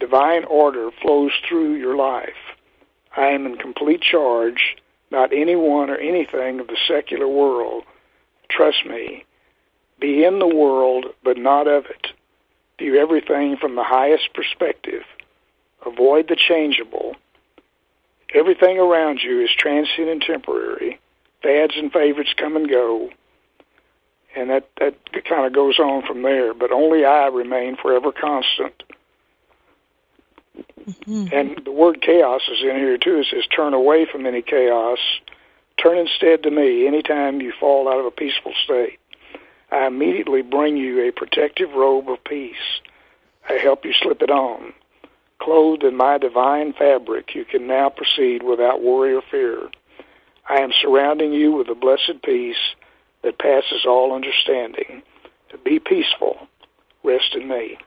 [0.00, 2.34] divine order flows through your life.
[3.16, 4.76] I am in complete charge,
[5.10, 7.84] not anyone or anything of the secular world.
[8.48, 9.24] Trust me.
[10.00, 12.08] Be in the world, but not of it.
[12.78, 15.02] View everything from the highest perspective.
[15.86, 17.14] Avoid the changeable.
[18.34, 20.98] Everything around you is transient and temporary.
[21.42, 23.10] Fads and favorites come and go.
[24.34, 24.96] And that, that
[25.28, 26.52] kind of goes on from there.
[26.52, 28.82] But only I remain forever constant.
[30.88, 31.26] Mm-hmm.
[31.32, 33.20] And the word chaos is in here too.
[33.20, 34.98] It says, turn away from any chaos.
[35.82, 38.98] Turn instead to me anytime you fall out of a peaceful state.
[39.72, 42.80] I immediately bring you a protective robe of peace.
[43.48, 44.72] I help you slip it on.
[45.40, 49.68] Clothed in my divine fabric, you can now proceed without worry or fear.
[50.48, 52.74] I am surrounding you with a blessed peace
[53.22, 55.02] that passes all understanding.
[55.64, 56.46] Be peaceful.
[57.02, 57.78] Rest in me.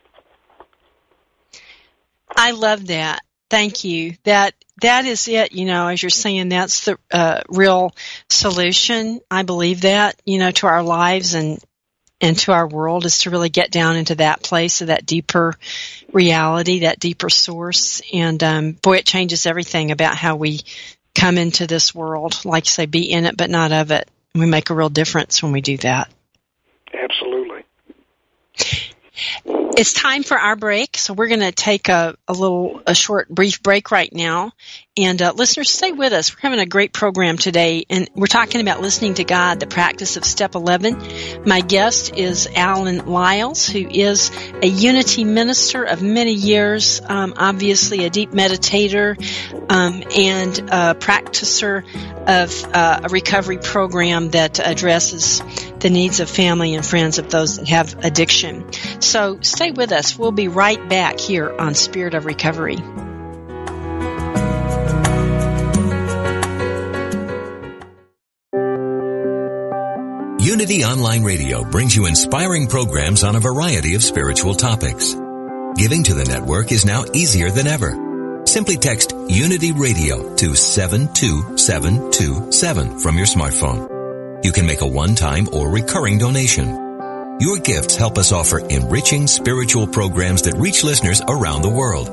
[2.35, 3.21] I love that.
[3.49, 4.15] Thank you.
[4.23, 5.53] That that is it.
[5.53, 7.95] You know, as you're saying, that's the uh, real
[8.29, 9.21] solution.
[9.31, 10.21] I believe that.
[10.25, 11.59] You know, to our lives and
[12.19, 15.55] and to our world is to really get down into that place of that deeper
[16.11, 18.01] reality, that deeper source.
[18.11, 20.61] And um, boy, it changes everything about how we
[21.13, 22.43] come into this world.
[22.43, 24.09] Like you say, be in it but not of it.
[24.33, 26.11] we make a real difference when we do that.
[26.93, 27.63] Absolutely.
[29.77, 33.29] It's time for our break, so we're going to take a, a little, a short,
[33.29, 34.53] brief break right now.
[34.97, 36.33] And uh, listeners, stay with us.
[36.33, 40.17] We're having a great program today, and we're talking about listening to God, the practice
[40.17, 41.43] of Step 11.
[41.45, 44.31] My guest is Alan Lyles, who is
[44.63, 49.15] a unity minister of many years, um, obviously a deep meditator
[49.69, 51.85] um, and a practicer
[52.27, 55.43] of uh, a recovery program that addresses
[55.79, 58.65] the needs of family and friends of those that have addiction.
[58.99, 60.17] So stay with us.
[60.17, 62.77] We'll be right back here on Spirit of Recovery.
[70.39, 75.15] Unity Online Radio brings you inspiring programs on a variety of spiritual topics.
[75.75, 78.43] Giving to the network is now easier than ever.
[78.45, 84.45] Simply text Unity Radio to 72727 from your smartphone.
[84.45, 86.86] You can make a one-time or recurring donation.
[87.39, 92.09] Your gifts help us offer enriching spiritual programs that reach listeners around the world.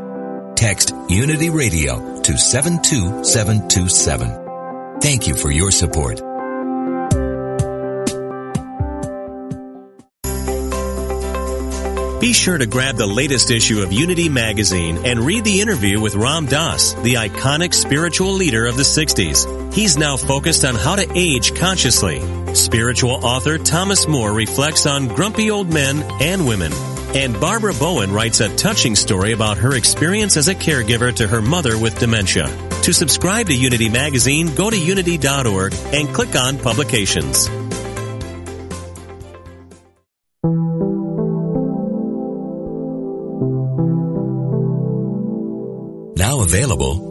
[0.54, 5.00] Text Unity Radio to 72727.
[5.00, 6.20] Thank you for your support.
[12.24, 16.14] Be sure to grab the latest issue of Unity magazine and read the interview with
[16.14, 19.74] Ram Dass, the iconic spiritual leader of the 60s.
[19.74, 22.22] He's now focused on how to age consciously.
[22.54, 26.72] Spiritual author Thomas Moore reflects on grumpy old men and women.
[27.14, 31.42] And Barbara Bowen writes a touching story about her experience as a caregiver to her
[31.42, 32.46] mother with dementia.
[32.84, 37.50] To subscribe to Unity magazine, go to unity.org and click on publications.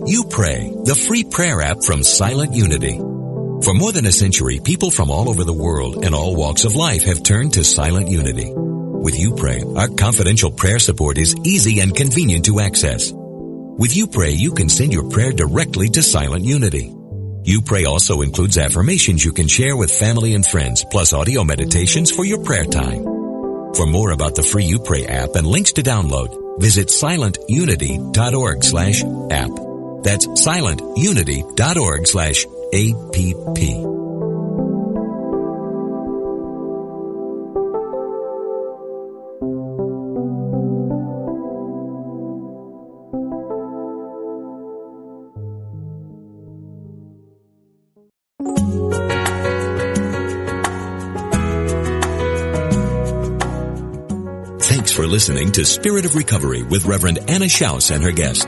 [0.06, 2.98] You Pray, the free prayer app from Silent Unity.
[3.64, 6.76] For more than a century, people from all over the world and all walks of
[6.76, 8.52] life have turned to Silent Unity.
[8.54, 13.14] With You Pray, our confidential prayer support is easy and convenient to access.
[13.14, 16.94] With You Pray, you can send your prayer directly to Silent Unity.
[17.46, 22.12] You Pray also includes affirmations you can share with family and friends, plus audio meditations
[22.12, 23.04] for your prayer time.
[23.74, 29.04] For more about the free You Pray app and links to download, visit silentunity.org slash
[29.32, 29.73] app.
[30.04, 33.14] That's silentunity.org slash app.
[54.60, 58.48] Thanks for listening to Spirit of Recovery with Reverend Anna Schaus and her guest.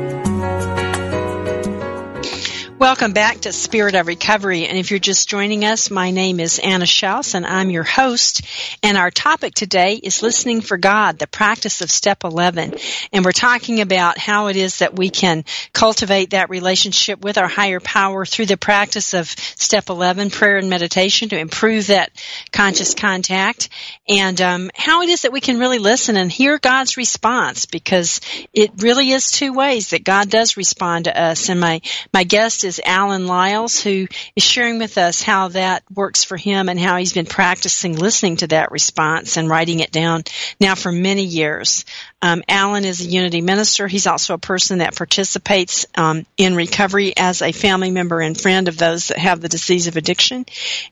[2.81, 4.65] Welcome back to Spirit of Recovery.
[4.65, 8.41] And if you're just joining us, my name is Anna Schaus and I'm your host.
[8.81, 12.73] And our topic today is listening for God, the practice of step 11.
[13.13, 17.47] And we're talking about how it is that we can cultivate that relationship with our
[17.47, 22.09] higher power through the practice of step 11, prayer and meditation to improve that
[22.51, 23.69] conscious contact
[24.09, 28.21] and um, how it is that we can really listen and hear God's response because
[28.53, 31.47] it really is two ways that God does respond to us.
[31.49, 35.83] And my, my guest is is Alan Lyles, who is sharing with us how that
[35.93, 39.91] works for him and how he's been practicing listening to that response and writing it
[39.91, 40.23] down
[40.57, 41.83] now for many years.
[42.21, 43.87] Um, Alan is a Unity minister.
[43.87, 48.69] He's also a person that participates um, in recovery as a family member and friend
[48.69, 50.45] of those that have the disease of addiction.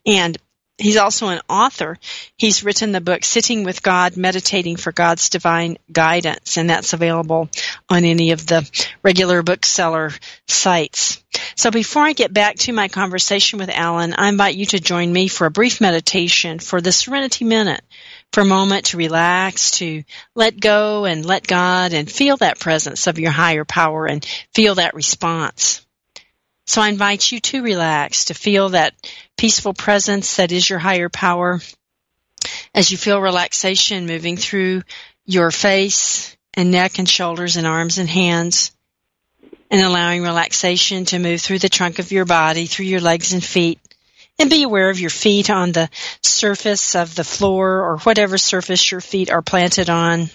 [0.05, 0.37] And
[0.79, 1.97] He's also an author.
[2.37, 7.49] He's written the book Sitting with God, Meditating for God's Divine Guidance, and that's available
[7.89, 8.69] on any of the
[9.03, 10.11] regular bookseller
[10.47, 11.21] sites.
[11.55, 15.11] So before I get back to my conversation with Alan, I invite you to join
[15.11, 17.81] me for a brief meditation for the Serenity Minute,
[18.31, 20.03] for a moment to relax, to
[20.33, 24.75] let go and let God and feel that presence of your higher power and feel
[24.75, 25.85] that response.
[26.69, 28.93] So I invite you to relax, to feel that
[29.35, 31.61] peaceful presence that is your higher power
[32.75, 34.83] as you feel relaxation moving through
[35.25, 38.71] your face and neck and shoulders and arms and hands
[39.71, 43.43] and allowing relaxation to move through the trunk of your body, through your legs and
[43.43, 43.79] feet.
[44.37, 45.89] And be aware of your feet on the
[46.21, 50.29] surface of the floor or whatever surface your feet are planted on,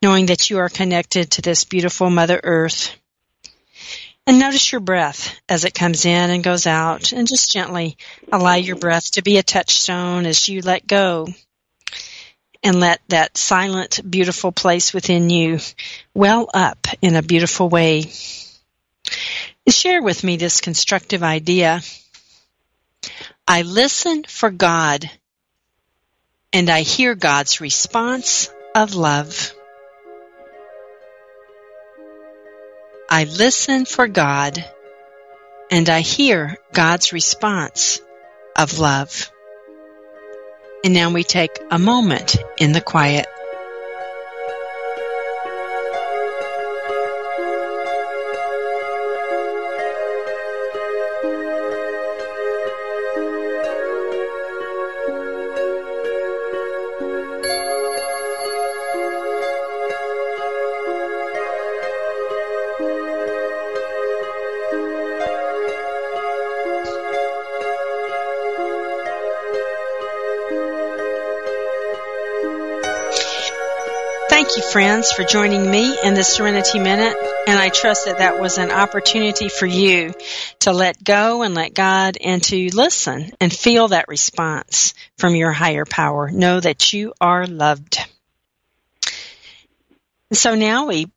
[0.00, 2.96] knowing that you are connected to this beautiful Mother Earth.
[4.26, 7.96] And notice your breath as it comes in and goes out, and just gently
[8.32, 11.28] allow your breath to be a touchstone as you let go
[12.64, 15.60] and let that silent, beautiful place within you
[16.12, 18.10] well up in a beautiful way.
[19.68, 21.80] Share with me this constructive idea.
[23.46, 25.08] I listen for God
[26.52, 29.52] and I hear God's response of love.
[33.08, 34.64] I listen for God
[35.70, 38.00] and I hear God's response
[38.56, 39.30] of love.
[40.84, 43.26] And now we take a moment in the quiet.
[74.96, 77.14] Friends, for joining me in the Serenity Minute.
[77.46, 80.14] And I trust that that was an opportunity for you
[80.60, 85.52] to let go and let God and to listen and feel that response from your
[85.52, 86.30] higher power.
[86.30, 87.98] Know that you are loved.
[90.32, 91.10] So now we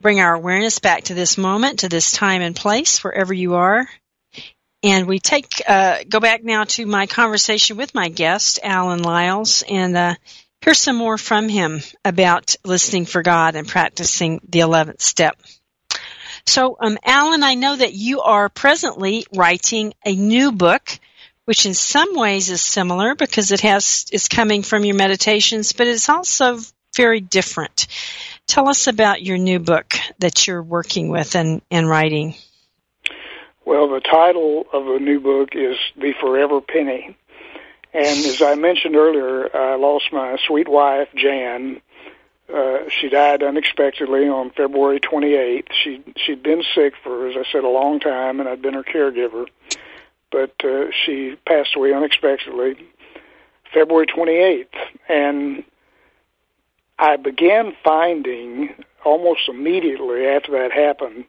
[0.00, 3.86] bring our awareness back to this moment, to this time and place, wherever you are.
[4.82, 9.62] And we take, uh, go back now to my conversation with my guest, Alan Lyles,
[9.68, 10.14] and, uh,
[10.60, 15.40] Here's some more from him about listening for God and practicing the 11th step.
[16.46, 20.98] So, um, Alan, I know that you are presently writing a new book,
[21.44, 25.86] which in some ways is similar because it has is coming from your meditations, but
[25.86, 26.58] it's also
[26.96, 27.86] very different.
[28.46, 32.34] Tell us about your new book that you're working with and, and writing.
[33.64, 37.16] Well, the title of the new book is The Forever Penny
[37.92, 41.80] And as I mentioned earlier, I lost my sweet wife, Jan.
[42.52, 45.68] Uh, she died unexpectedly on February 28th.
[45.72, 48.84] She she'd been sick for, as I said, a long time, and I'd been her
[48.84, 49.46] caregiver.
[50.30, 52.76] But uh, she passed away unexpectedly
[53.72, 54.66] February 28th,
[55.08, 55.64] and
[56.98, 58.74] I began finding
[59.04, 61.24] almost immediately after that happened,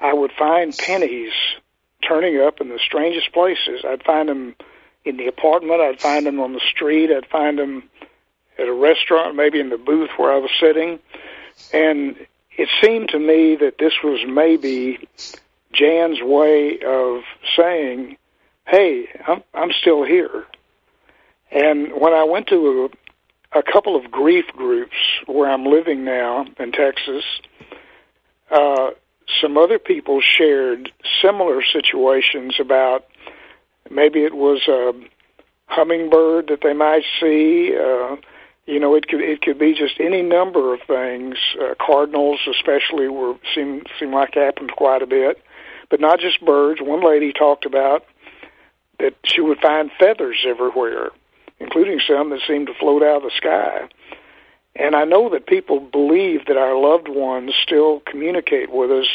[0.00, 1.32] I would find pennies
[2.06, 3.84] turning up in the strangest places.
[3.84, 4.54] I'd find them
[5.08, 5.80] in the apartment.
[5.80, 7.10] I'd find them on the street.
[7.10, 7.88] I'd find them
[8.58, 10.98] at a restaurant, maybe in the booth where I was sitting.
[11.72, 12.16] And
[12.56, 15.08] it seemed to me that this was maybe
[15.72, 17.22] Jan's way of
[17.56, 18.16] saying,
[18.66, 20.44] "Hey, I'm I'm still here."
[21.50, 22.90] And when I went to
[23.54, 24.96] a, a couple of grief groups
[25.26, 27.24] where I'm living now in Texas,
[28.50, 28.90] uh,
[29.40, 30.90] some other people shared
[31.22, 33.06] similar situations about
[33.90, 34.92] maybe it was a
[35.66, 37.74] hummingbird that they might see.
[37.76, 38.16] Uh,
[38.66, 41.36] you know, it could it could be just any number of things.
[41.60, 45.42] Uh, cardinals, especially, were seem seem like happened quite a bit,
[45.90, 46.80] but not just birds.
[46.82, 48.04] One lady talked about
[48.98, 51.10] that she would find feathers everywhere,
[51.60, 53.88] including some that seemed to float out of the sky.
[54.76, 59.08] And I know that people believe that our loved ones still communicate with us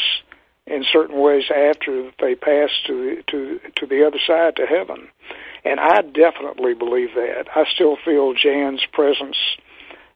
[0.66, 5.08] in certain ways after they pass to to to the other side to heaven.
[5.64, 7.46] And I definitely believe that.
[7.54, 9.36] I still feel Jan's presence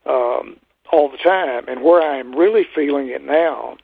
[0.04, 0.56] um,
[0.92, 1.68] all the time.
[1.68, 3.76] And where I am really feeling it now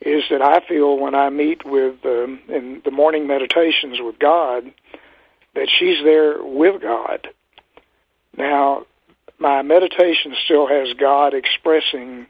[0.00, 4.72] is that I feel when I meet with um, in the morning meditations with God
[5.54, 7.28] that she's there with God.
[8.36, 8.86] Now,
[9.38, 12.26] my meditation still has God expressing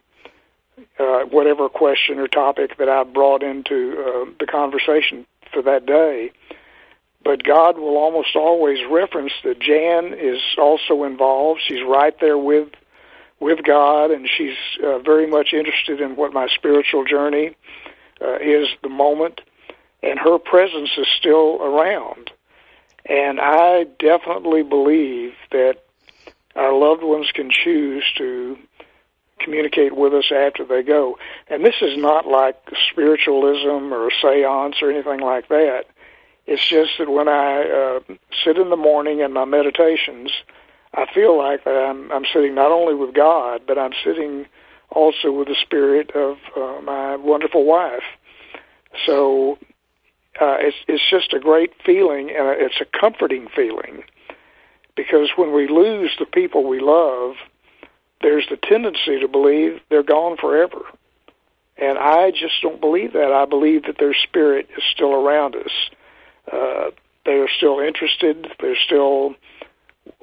[0.98, 6.32] uh, whatever question or topic that I brought into uh, the conversation for that day.
[7.24, 11.60] But God will almost always reference that Jan is also involved.
[11.66, 12.68] She's right there with
[13.38, 17.56] with God, and she's uh, very much interested in what my spiritual journey
[18.20, 19.40] uh, is the moment,
[20.00, 22.30] and her presence is still around.
[23.04, 25.82] And I definitely believe that
[26.54, 28.56] our loved ones can choose to
[29.42, 31.18] communicate with us after they go.
[31.48, 32.56] And this is not like
[32.90, 35.84] spiritualism or seance or anything like that.
[36.46, 38.14] It's just that when I uh,
[38.44, 40.30] sit in the morning in my meditations,
[40.94, 44.46] I feel like that I'm, I'm sitting not only with God, but I'm sitting
[44.90, 48.02] also with the spirit of uh, my wonderful wife.
[49.06, 49.58] So
[50.40, 54.04] uh, it's it's just a great feeling, and it's a comforting feeling
[54.96, 57.36] because when we lose the people we love,
[58.22, 60.80] there's the tendency to believe they're gone forever.
[61.76, 63.32] And I just don't believe that.
[63.32, 65.72] I believe that their spirit is still around us.
[66.50, 66.90] Uh,
[67.24, 68.46] they are still interested.
[68.60, 69.34] They're still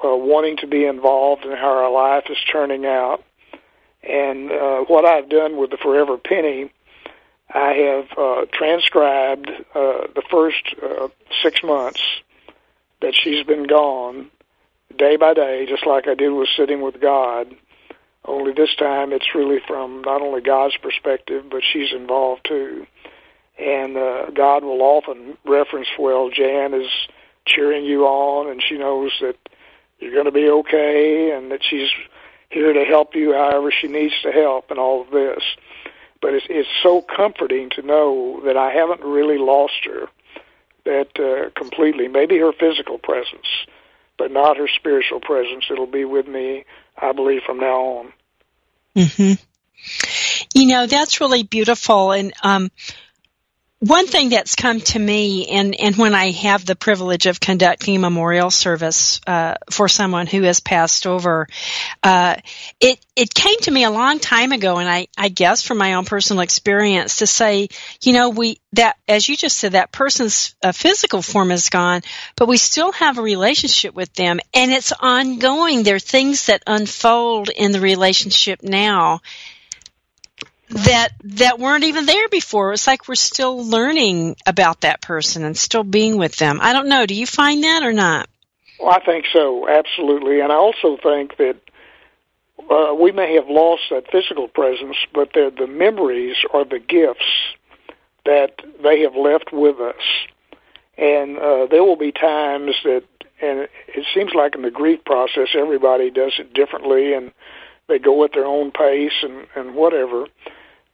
[0.03, 3.23] uh, wanting to be involved in how our life is turning out.
[4.03, 6.71] And uh, what I've done with the Forever Penny,
[7.53, 11.07] I have uh, transcribed uh, the first uh,
[11.41, 12.01] six months
[13.01, 14.29] that she's been gone
[14.97, 17.55] day by day, just like I did with sitting with God.
[18.26, 22.86] Only this time it's really from not only God's perspective, but she's involved too.
[23.57, 26.89] And uh, God will often reference, well, Jan is
[27.45, 29.36] cheering you on, and she knows that
[29.99, 31.89] you're going to be okay, and that she's
[32.49, 35.43] here to help you however she needs to help, and all of this.
[36.22, 40.07] But it's, it's so comforting to know that I haven't really lost her,
[40.86, 42.07] that uh, completely.
[42.07, 43.47] Maybe her physical presence,
[44.20, 45.65] but not her spiritual presence.
[45.72, 46.65] It'll be with me,
[46.95, 48.13] I believe, from now on.
[48.95, 49.34] Mm-hmm.
[50.53, 52.70] You know, that's really beautiful, and um,
[53.80, 57.95] one thing that's come to me, and, and when I have the privilege of conducting
[57.95, 61.47] a memorial service uh, for someone who has passed over,
[62.03, 62.36] uh,
[62.82, 65.93] it it came to me a long time ago, and I, I guess from my
[65.93, 67.69] own personal experience to say,
[68.01, 72.01] you know, we that as you just said, that person's uh, physical form is gone,
[72.36, 75.84] but we still have a relationship with them, and it's ongoing.
[75.84, 79.21] There are things that unfold in the relationship now
[80.70, 82.74] that that weren't even there before.
[82.74, 86.59] It's like we're still learning about that person and still being with them.
[86.61, 87.05] I don't know.
[87.05, 88.30] Do you find that or not?
[88.80, 90.39] Well, I think so, absolutely.
[90.39, 91.57] And I also think that
[92.70, 97.26] uh, we may have lost that physical presence, but the the memories or the gifts
[98.26, 100.03] that they have left with us.
[100.97, 103.03] And uh, there will be times that,
[103.41, 107.32] and it seems like in the grief process, everybody does it differently, and
[107.88, 110.28] they go at their own pace and and whatever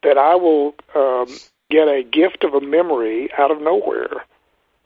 [0.06, 1.28] that I will um,
[1.70, 4.24] get a gift of a memory out of nowhere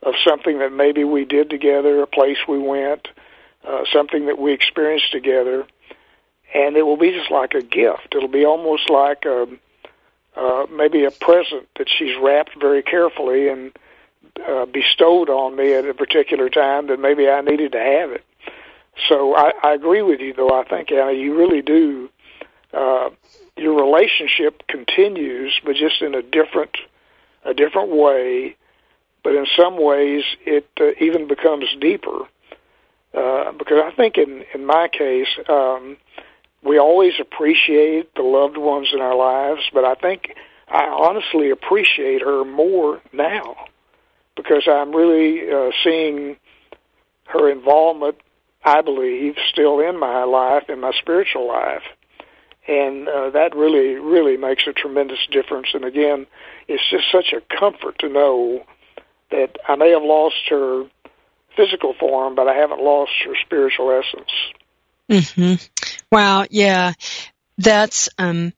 [0.02, 3.06] of something that maybe we did together, a place we went,
[3.68, 5.66] uh, something that we experienced together,
[6.54, 8.14] and it will be just like a gift.
[8.16, 9.46] It'll be almost like a,
[10.36, 13.72] uh, maybe a present that she's wrapped very carefully and
[14.48, 18.24] uh, bestowed on me at a particular time that maybe I needed to have it.
[19.06, 20.58] So I, I agree with you, though.
[20.58, 22.08] I think Anna, you really do.
[22.72, 23.10] Uh,
[23.56, 26.76] your relationship continues, but just in a different,
[27.44, 28.56] a different way.
[29.22, 32.20] But in some ways, it uh, even becomes deeper.
[33.12, 35.96] Uh, because I think in in my case, um,
[36.62, 40.34] we always appreciate the loved ones in our lives, but I think
[40.68, 43.56] I honestly appreciate her more now
[44.36, 46.36] because I'm really uh, seeing
[47.24, 48.16] her involvement,
[48.64, 51.82] I believe, still in my life, in my spiritual life.
[52.70, 55.66] And uh, that really, really makes a tremendous difference.
[55.74, 56.28] And again,
[56.68, 58.64] it's just such a comfort to know
[59.32, 60.84] that I may have lost her
[61.56, 64.30] physical form, but I haven't lost her spiritual essence.
[65.10, 65.54] Mm-hmm.
[66.12, 66.46] Wow.
[66.48, 66.92] Yeah,
[67.58, 68.52] that's um,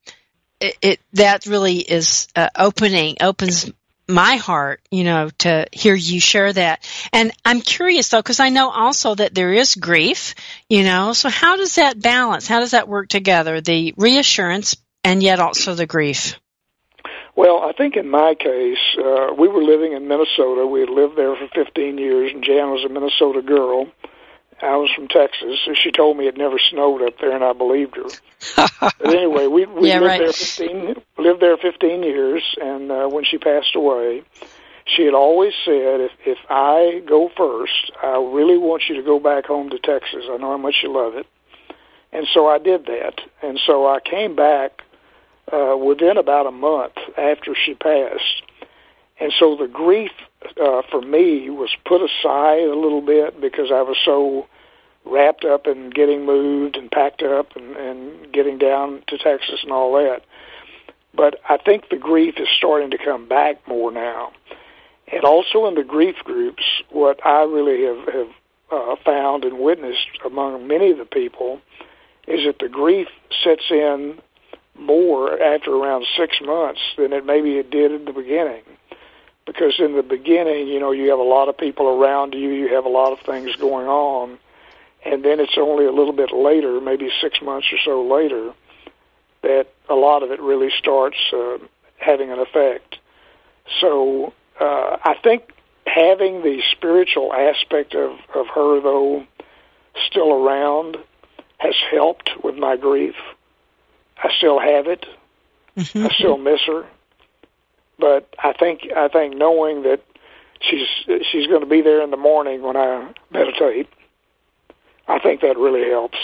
[0.60, 3.72] it, it that really is uh, opening opens
[4.12, 6.88] my heart, you know, to hear you share that.
[7.12, 10.34] And I'm curious though, because I know also that there is grief,
[10.68, 12.46] you know, so how does that balance?
[12.46, 13.60] How does that work together?
[13.60, 16.38] The reassurance and yet also the grief?
[17.34, 20.66] Well, I think in my case, uh, we were living in Minnesota.
[20.66, 23.86] We had lived there for 15 years, and Jan was a Minnesota girl.
[24.62, 27.52] I was from Texas, so she told me it never snowed up there, and I
[27.52, 28.08] believed her.
[28.80, 30.20] but anyway, we we yeah, lived right.
[30.20, 34.22] there fifteen lived there fifteen years, and uh, when she passed away,
[34.84, 39.18] she had always said, "If if I go first, I really want you to go
[39.18, 40.24] back home to Texas.
[40.30, 41.26] I know how much you love it."
[42.12, 44.82] And so I did that, and so I came back
[45.52, 48.42] uh, within about a month after she passed,
[49.18, 50.12] and so the grief
[50.61, 54.47] uh, for me was put aside a little bit because I was so
[55.05, 59.72] wrapped up in getting moved and packed up and, and getting down to Texas and
[59.72, 60.22] all that.
[61.14, 64.32] But I think the grief is starting to come back more now.
[65.12, 68.28] And also in the grief groups, what I really have, have
[68.70, 71.61] uh, found and witnessed among many of the people
[72.26, 73.09] is that the grief
[73.43, 74.18] sets in
[74.78, 78.62] more after around six months than it maybe it did in the beginning
[79.47, 82.74] because in the beginning, you know, you have a lot of people around you, you
[82.74, 84.38] have a lot of things going on,
[85.05, 88.53] and then it's only a little bit later, maybe six months or so later,
[89.43, 91.59] that a lot of it really starts uh,
[91.97, 92.99] having an effect.
[93.80, 95.53] So uh, I think
[95.86, 99.26] having the spiritual aspect of, of her, though,
[100.07, 100.97] still around
[101.59, 103.16] has helped with my grief.
[104.18, 105.05] I still have it.
[105.76, 106.07] Mm-hmm.
[106.07, 106.86] I still miss her
[108.03, 110.00] but I think I think knowing that
[110.61, 110.88] she's
[111.30, 113.88] she's going to be there in the morning when I meditate,
[115.07, 116.18] I think that really helps.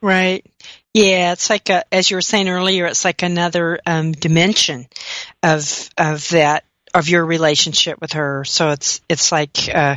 [0.00, 0.46] Right.
[0.94, 4.86] Yeah, it's like a, as you were saying earlier, it's like another um, dimension
[5.42, 6.64] of of that
[6.94, 8.44] of your relationship with her.
[8.46, 9.96] So it's it's like uh,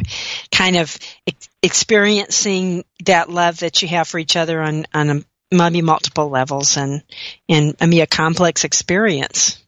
[0.51, 5.23] kind of ex- experiencing that love that you have for each other on on a,
[5.55, 7.01] maybe multiple levels and
[7.47, 9.60] and I a complex experience.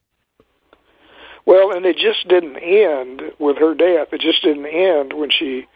[1.46, 4.14] Well, and it just didn't end with her death.
[4.14, 5.68] It just didn't end when she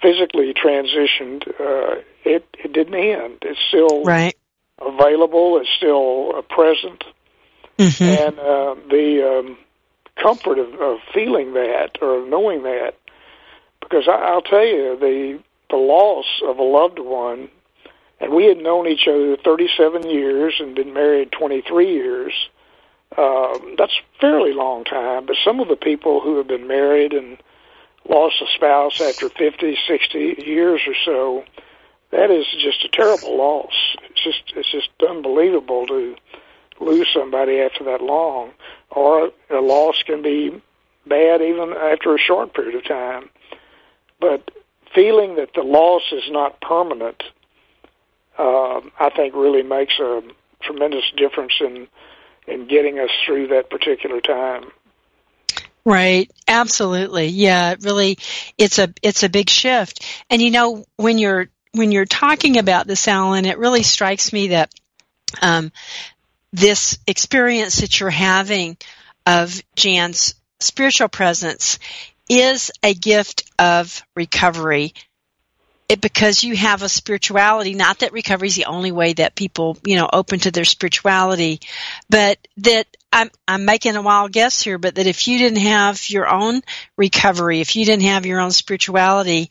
[0.00, 1.46] physically transitioned.
[1.48, 3.38] Uh, it it didn't end.
[3.42, 4.36] It's still right.
[4.80, 5.58] available.
[5.60, 7.04] It's still uh, present,
[7.78, 8.04] mm-hmm.
[8.04, 9.58] and uh, the um,
[10.20, 12.94] comfort of, of feeling that or knowing that.
[13.80, 17.50] Because I, I'll tell you, the the loss of a loved one,
[18.20, 22.32] and we had known each other 37 years and been married 23 years
[23.16, 27.12] um, that's a fairly long time, but some of the people who have been married
[27.12, 27.38] and
[28.08, 31.44] lost a spouse after 50, 60 years or so,
[32.10, 33.72] that is just a terrible loss.
[34.10, 36.16] It's just it's just unbelievable to
[36.80, 38.52] lose somebody after that long.
[38.90, 40.62] Or a loss can be
[41.06, 43.30] bad even after a short period of time.
[44.20, 44.50] But
[44.94, 47.22] feeling that the loss is not permanent,
[48.38, 50.22] uh, I think really makes a
[50.60, 51.88] tremendous difference in
[52.46, 54.70] in getting us through that particular time.
[55.84, 56.30] Right.
[56.48, 57.26] Absolutely.
[57.26, 57.76] Yeah.
[57.80, 58.18] Really,
[58.58, 60.04] it's a it's a big shift.
[60.28, 64.48] And you know, when you're when you're talking about this, Alan, it really strikes me
[64.48, 64.72] that
[65.42, 65.70] um,
[66.52, 68.76] this experience that you're having
[69.26, 71.78] of Jan's spiritual presence
[72.28, 74.94] is a gift of recovery
[75.88, 79.78] it, because you have a spirituality, not that recovery is the only way that people,
[79.84, 81.60] you know, open to their spirituality,
[82.10, 86.10] but that I'm, I'm making a wild guess here, but that if you didn't have
[86.10, 86.62] your own
[86.96, 89.50] recovery, if you didn't have your own spirituality,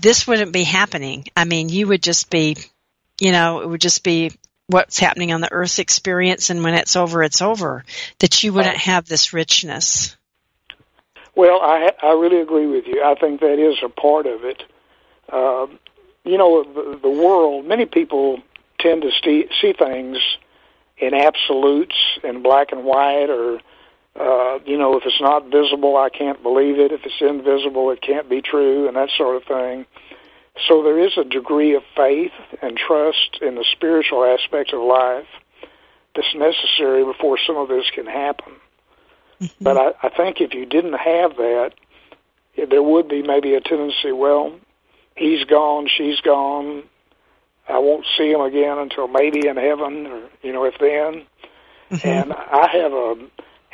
[0.00, 1.26] this wouldn't be happening.
[1.36, 2.56] I mean, you would just be,
[3.20, 4.32] you know, it would just be
[4.66, 7.84] what's happening on the earth experience and when it's over it's over
[8.20, 10.16] that you wouldn't have this richness.
[11.34, 13.02] Well i i really agree with you.
[13.04, 14.62] I think that is a part of it
[15.32, 15.78] um,
[16.24, 18.40] you know the, the world many people
[18.78, 20.18] tend to see, see things
[20.98, 23.60] in absolutes in black and white or
[24.14, 28.00] uh, you know if it's not visible i can't believe it if it's invisible it
[28.02, 29.86] can't be true and that sort of thing
[30.68, 35.26] so there is a degree of faith and trust in the spiritual aspect of life
[36.14, 38.52] that's necessary before some of this can happen.
[39.40, 39.64] Mm-hmm.
[39.64, 41.72] But I, I think if you didn't have that,
[42.56, 44.52] there would be maybe a tendency, well,
[45.16, 46.84] he's gone, she's gone,
[47.68, 51.26] I won't see him again until maybe in heaven, or, you know, if then.
[51.90, 52.08] Mm-hmm.
[52.08, 53.16] And I have a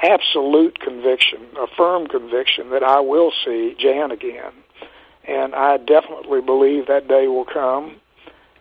[0.03, 4.53] absolute conviction, a firm conviction that I will see Jan again
[5.28, 7.97] and I definitely believe that day will come.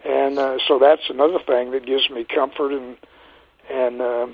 [0.03, 2.97] And uh, so that's another thing that gives me comfort and
[3.69, 4.27] and uh,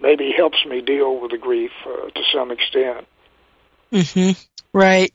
[0.00, 3.06] maybe helps me deal with the grief uh, to some extent.
[3.92, 4.46] Mhm.
[4.74, 5.12] Right.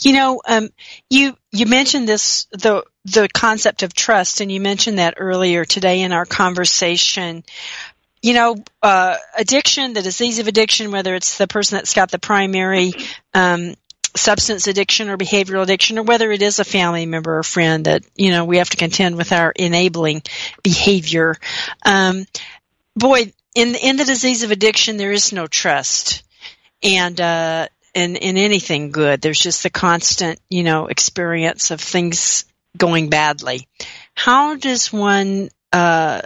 [0.00, 0.70] You know, um,
[1.10, 6.00] you you mentioned this the the concept of trust, and you mentioned that earlier today
[6.00, 7.44] in our conversation.
[8.22, 12.18] You know, uh, addiction, the disease of addiction, whether it's the person that's got the
[12.18, 12.94] primary
[13.34, 13.74] um,
[14.16, 18.02] substance addiction or behavioral addiction or whether it is a family member or friend that
[18.14, 20.22] you know we have to contend with our enabling
[20.62, 21.36] behavior
[21.84, 22.24] um,
[22.94, 26.22] boy in in the disease of addiction there is no trust
[26.82, 32.44] and uh, in in anything good there's just the constant you know experience of things
[32.76, 33.66] going badly
[34.14, 36.22] how does one uh,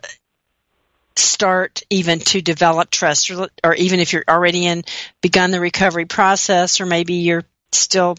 [1.17, 4.85] start even to develop trust or, or, even if you're already in
[5.21, 8.17] begun the recovery process or maybe you're still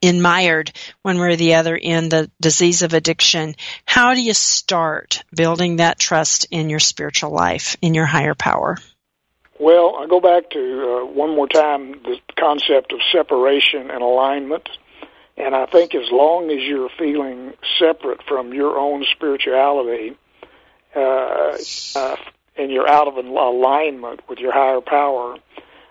[0.00, 0.72] enmired
[1.02, 3.54] one way or the other in the disease of addiction.
[3.84, 8.78] How do you start building that trust in your spiritual life, in your higher power?
[9.60, 14.68] Well, I go back to uh, one more time the concept of separation and alignment.
[15.36, 20.16] And I think as long as you're feeling separate from your own spirituality,
[20.94, 21.56] uh,
[21.96, 22.16] uh,
[22.56, 25.36] and you're out of alignment with your higher power,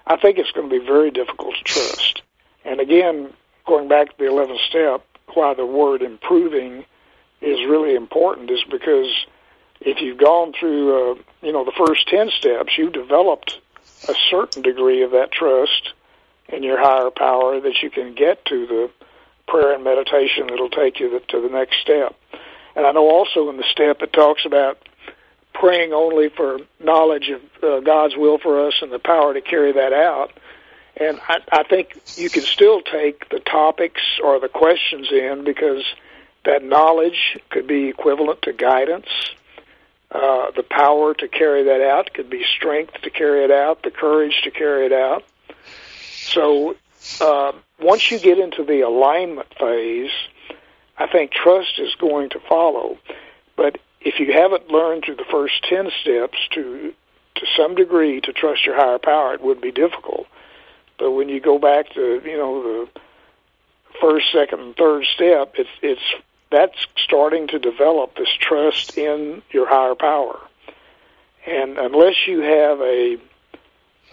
[0.06, 2.22] I think it's going to be very difficult to trust.
[2.66, 3.34] And again,
[3.66, 6.86] going back to the 11th step, why the word improving
[7.42, 9.26] is really important is because
[9.82, 13.60] if you've gone through, uh, you know, the first 10 steps, you've developed
[14.08, 15.94] a certain degree of that trust
[16.50, 18.90] in your higher power that you can get to the
[19.48, 22.16] prayer and meditation that'll take you to the next step.
[22.76, 24.78] And I know also in the step it talks about
[25.54, 29.72] praying only for knowledge of uh, God's will for us and the power to carry
[29.74, 30.32] that out.
[30.96, 35.84] And I, I think you can still take the topics or the questions in because
[36.46, 39.08] that knowledge could be equivalent to guidance.
[40.10, 43.92] Uh, the power to carry that out could be strength to carry it out, the
[43.92, 45.24] courage to carry it out.
[46.28, 46.76] So
[47.20, 50.12] uh, once you get into the alignment phase,
[50.98, 52.98] I think trust is going to follow.
[53.56, 56.94] But if you haven't learned through the first 10 steps to
[57.36, 60.26] to some degree to trust your higher power, it would be difficult.
[60.98, 63.02] But when you go back to you know the
[64.02, 66.02] first, second, and third step, it's it's
[66.50, 70.40] that's starting to develop this trust in your higher power.
[71.46, 73.18] And unless you have a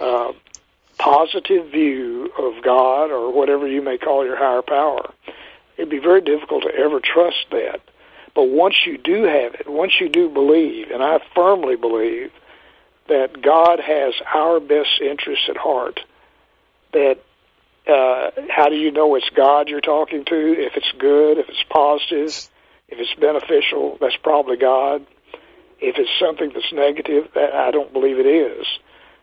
[0.00, 0.32] uh,
[0.98, 5.12] positive view of God or whatever you may call your higher power,
[5.76, 7.80] it'd be very difficult to ever trust that.
[8.34, 12.32] But once you do have it, once you do believe, and I firmly believe
[13.06, 16.00] that God has our best interests at heart,
[16.92, 17.18] that
[17.86, 20.54] uh, how do you know it's God you're talking to?
[20.58, 22.48] If it's good, if it's positive,
[22.88, 25.06] if it's beneficial, that's probably God.
[25.80, 28.66] If it's something that's negative, that I don't believe it is.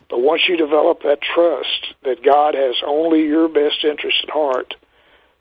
[0.09, 4.76] But once you develop that trust that God has only your best interest at heart,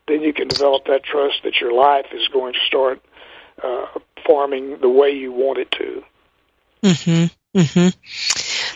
[0.07, 3.01] then you can develop that trust that your life is going to start
[3.61, 3.85] uh,
[4.25, 6.03] forming the way you want it to.
[6.83, 7.29] Mhm.
[7.55, 7.93] Mhm.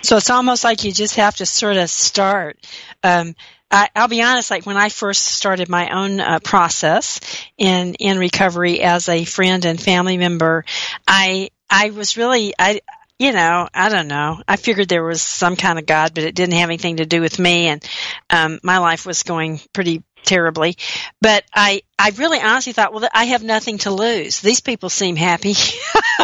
[0.03, 2.57] So it's almost like you just have to sort of start.
[3.03, 3.35] Um,
[3.71, 7.19] I, will be honest, like when I first started my own uh, process
[7.57, 10.65] in in recovery as a friend and family member,
[11.07, 12.81] I I was really I
[13.17, 14.41] you know, I don't know.
[14.45, 17.21] I figured there was some kind of God, but it didn't have anything to do
[17.21, 17.89] with me, and
[18.29, 20.75] um, my life was going pretty terribly.
[21.21, 24.41] But I, I really honestly thought, well, I have nothing to lose.
[24.41, 25.53] These people seem happy.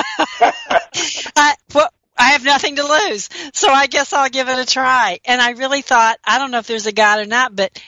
[1.35, 1.89] I, well,
[2.21, 3.29] I have nothing to lose.
[3.53, 5.19] So I guess I'll give it a try.
[5.25, 7.81] And I really thought, I don't know if there's a God or not, but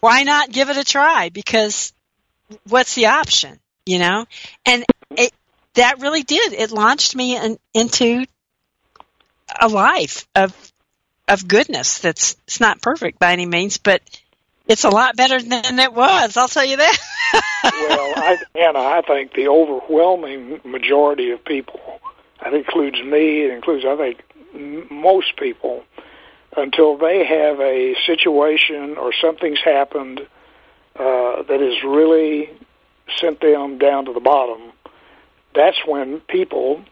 [0.00, 1.28] why not give it a try?
[1.28, 1.92] Because
[2.68, 3.60] what's the option?
[3.86, 4.26] You know,
[4.66, 4.84] and
[5.16, 5.32] it
[5.74, 6.52] that really did.
[6.52, 8.26] It launched me in, into
[9.60, 10.72] a life of
[11.28, 12.00] of goodness.
[12.00, 14.02] That's it's not perfect by any means, but
[14.66, 16.36] it's a lot better than it was.
[16.36, 16.98] I'll tell you that.
[17.64, 22.00] well, I, Anna, I think the overwhelming majority of people,
[22.42, 25.84] that includes me, it includes I think most people,
[26.56, 30.20] until they have a situation or something's happened
[30.96, 32.50] uh, that has really
[33.20, 34.72] sent them down to the bottom.
[35.54, 36.82] That's when people,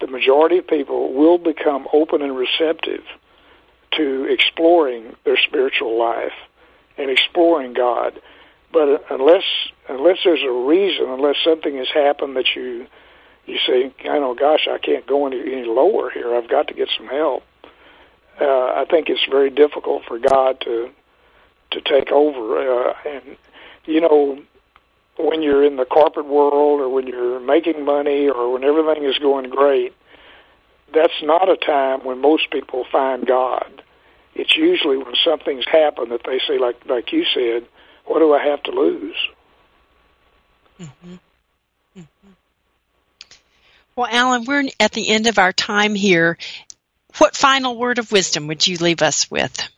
[0.00, 3.02] the majority of people, will become open and receptive
[3.96, 6.32] to exploring their spiritual life
[6.98, 8.20] and exploring God.
[8.72, 9.44] But unless
[9.88, 12.86] unless there's a reason, unless something has happened that you
[13.46, 16.34] you say, I know, gosh, I can't go any, any lower here.
[16.34, 17.42] I've got to get some help.
[18.40, 20.90] Uh, I think it's very difficult for God to
[21.70, 22.88] to take over.
[22.88, 23.36] Uh, and
[23.84, 24.42] you know,
[25.18, 29.18] when you're in the corporate world, or when you're making money, or when everything is
[29.18, 29.94] going great,
[30.92, 33.82] that's not a time when most people find God
[34.34, 37.66] it's usually when something's happened that they say, like like you said,
[38.06, 39.16] what do I have to lose?
[40.80, 41.14] Mm-hmm.
[41.98, 42.30] Mm-hmm.
[43.96, 46.36] Well, Alan, we're at the end of our time here.
[47.18, 49.68] What final word of wisdom would you leave us with?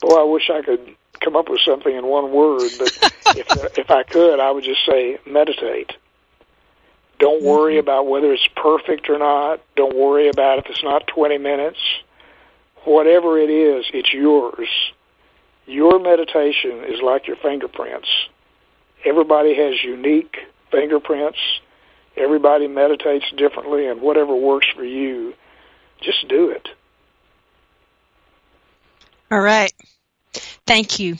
[0.00, 2.98] Boy, I wish I could come up with something in one word, but
[3.36, 5.92] if if I could, I would just say meditate.
[7.18, 7.80] Don't worry mm-hmm.
[7.80, 9.60] about whether it's perfect or not.
[9.74, 11.78] Don't worry about if it's not 20 minutes
[12.86, 14.68] whatever it is, it's yours.
[15.66, 18.08] Your meditation is like your fingerprints.
[19.04, 20.36] Everybody has unique
[20.70, 21.38] fingerprints.
[22.16, 25.34] Everybody meditates differently, and whatever works for you,
[26.00, 26.68] just do it.
[29.30, 29.72] All right.
[30.66, 31.16] Thank you.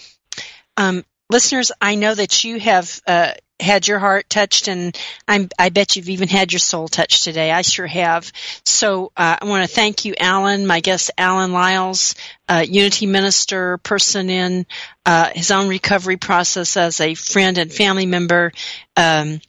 [0.76, 5.70] Um, listeners, I know that you have uh, had your heart touched, and I'm, i
[5.70, 7.50] bet you've even had your soul touched today.
[7.50, 8.30] I sure have.
[8.64, 12.14] So uh, I want to thank you, Alan, my guest, Alan Lyles,
[12.48, 14.66] uh, Unity minister, person in
[15.04, 18.52] uh, his own recovery process as a friend and family member,
[18.96, 19.40] um,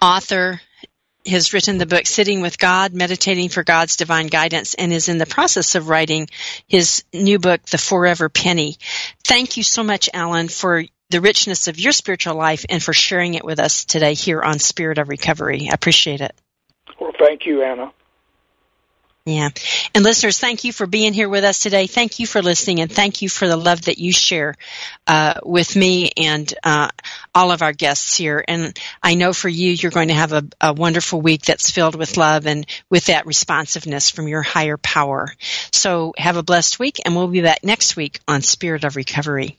[0.00, 0.60] author.
[1.26, 5.16] Has written the book Sitting with God, Meditating for God's Divine Guidance, and is in
[5.16, 6.28] the process of writing
[6.68, 8.76] his new book, The Forever Penny.
[9.24, 13.32] Thank you so much, Alan, for the richness of your spiritual life and for sharing
[13.32, 15.68] it with us today here on Spirit of Recovery.
[15.70, 16.34] I appreciate it.
[17.00, 17.90] Well, thank you, Anna.
[19.26, 19.48] Yeah.
[19.94, 21.86] And listeners, thank you for being here with us today.
[21.86, 24.54] Thank you for listening and thank you for the love that you share
[25.06, 26.90] uh, with me and uh,
[27.34, 28.44] all of our guests here.
[28.46, 31.94] And I know for you, you're going to have a, a wonderful week that's filled
[31.94, 35.34] with love and with that responsiveness from your higher power.
[35.72, 39.58] So have a blessed week and we'll be back next week on Spirit of Recovery.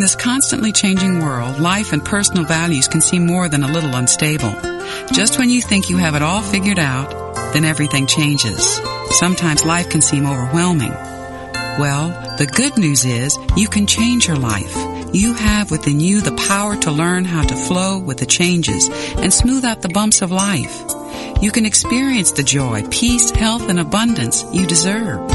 [0.00, 3.94] In this constantly changing world, life and personal values can seem more than a little
[3.94, 4.50] unstable.
[5.12, 8.80] Just when you think you have it all figured out, then everything changes.
[9.18, 10.92] Sometimes life can seem overwhelming.
[11.78, 14.74] Well, the good news is you can change your life.
[15.14, 18.88] You have within you the power to learn how to flow with the changes
[19.18, 20.82] and smooth out the bumps of life.
[21.42, 25.30] You can experience the joy, peace, health, and abundance you deserve.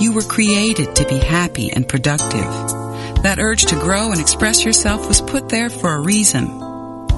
[0.00, 2.81] You were created to be happy and productive.
[3.22, 6.58] That urge to grow and express yourself was put there for a reason.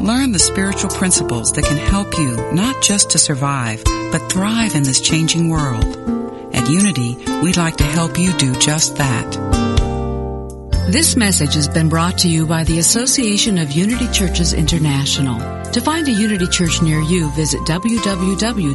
[0.01, 4.83] Learn the spiritual principles that can help you not just to survive, but thrive in
[4.83, 5.85] this changing world.
[6.55, 9.33] At Unity, we'd like to help you do just that.
[10.91, 15.41] This message has been brought to you by the Association of Unity Churches International.
[15.73, 18.75] To find a Unity Church near you, visit www.unity.org.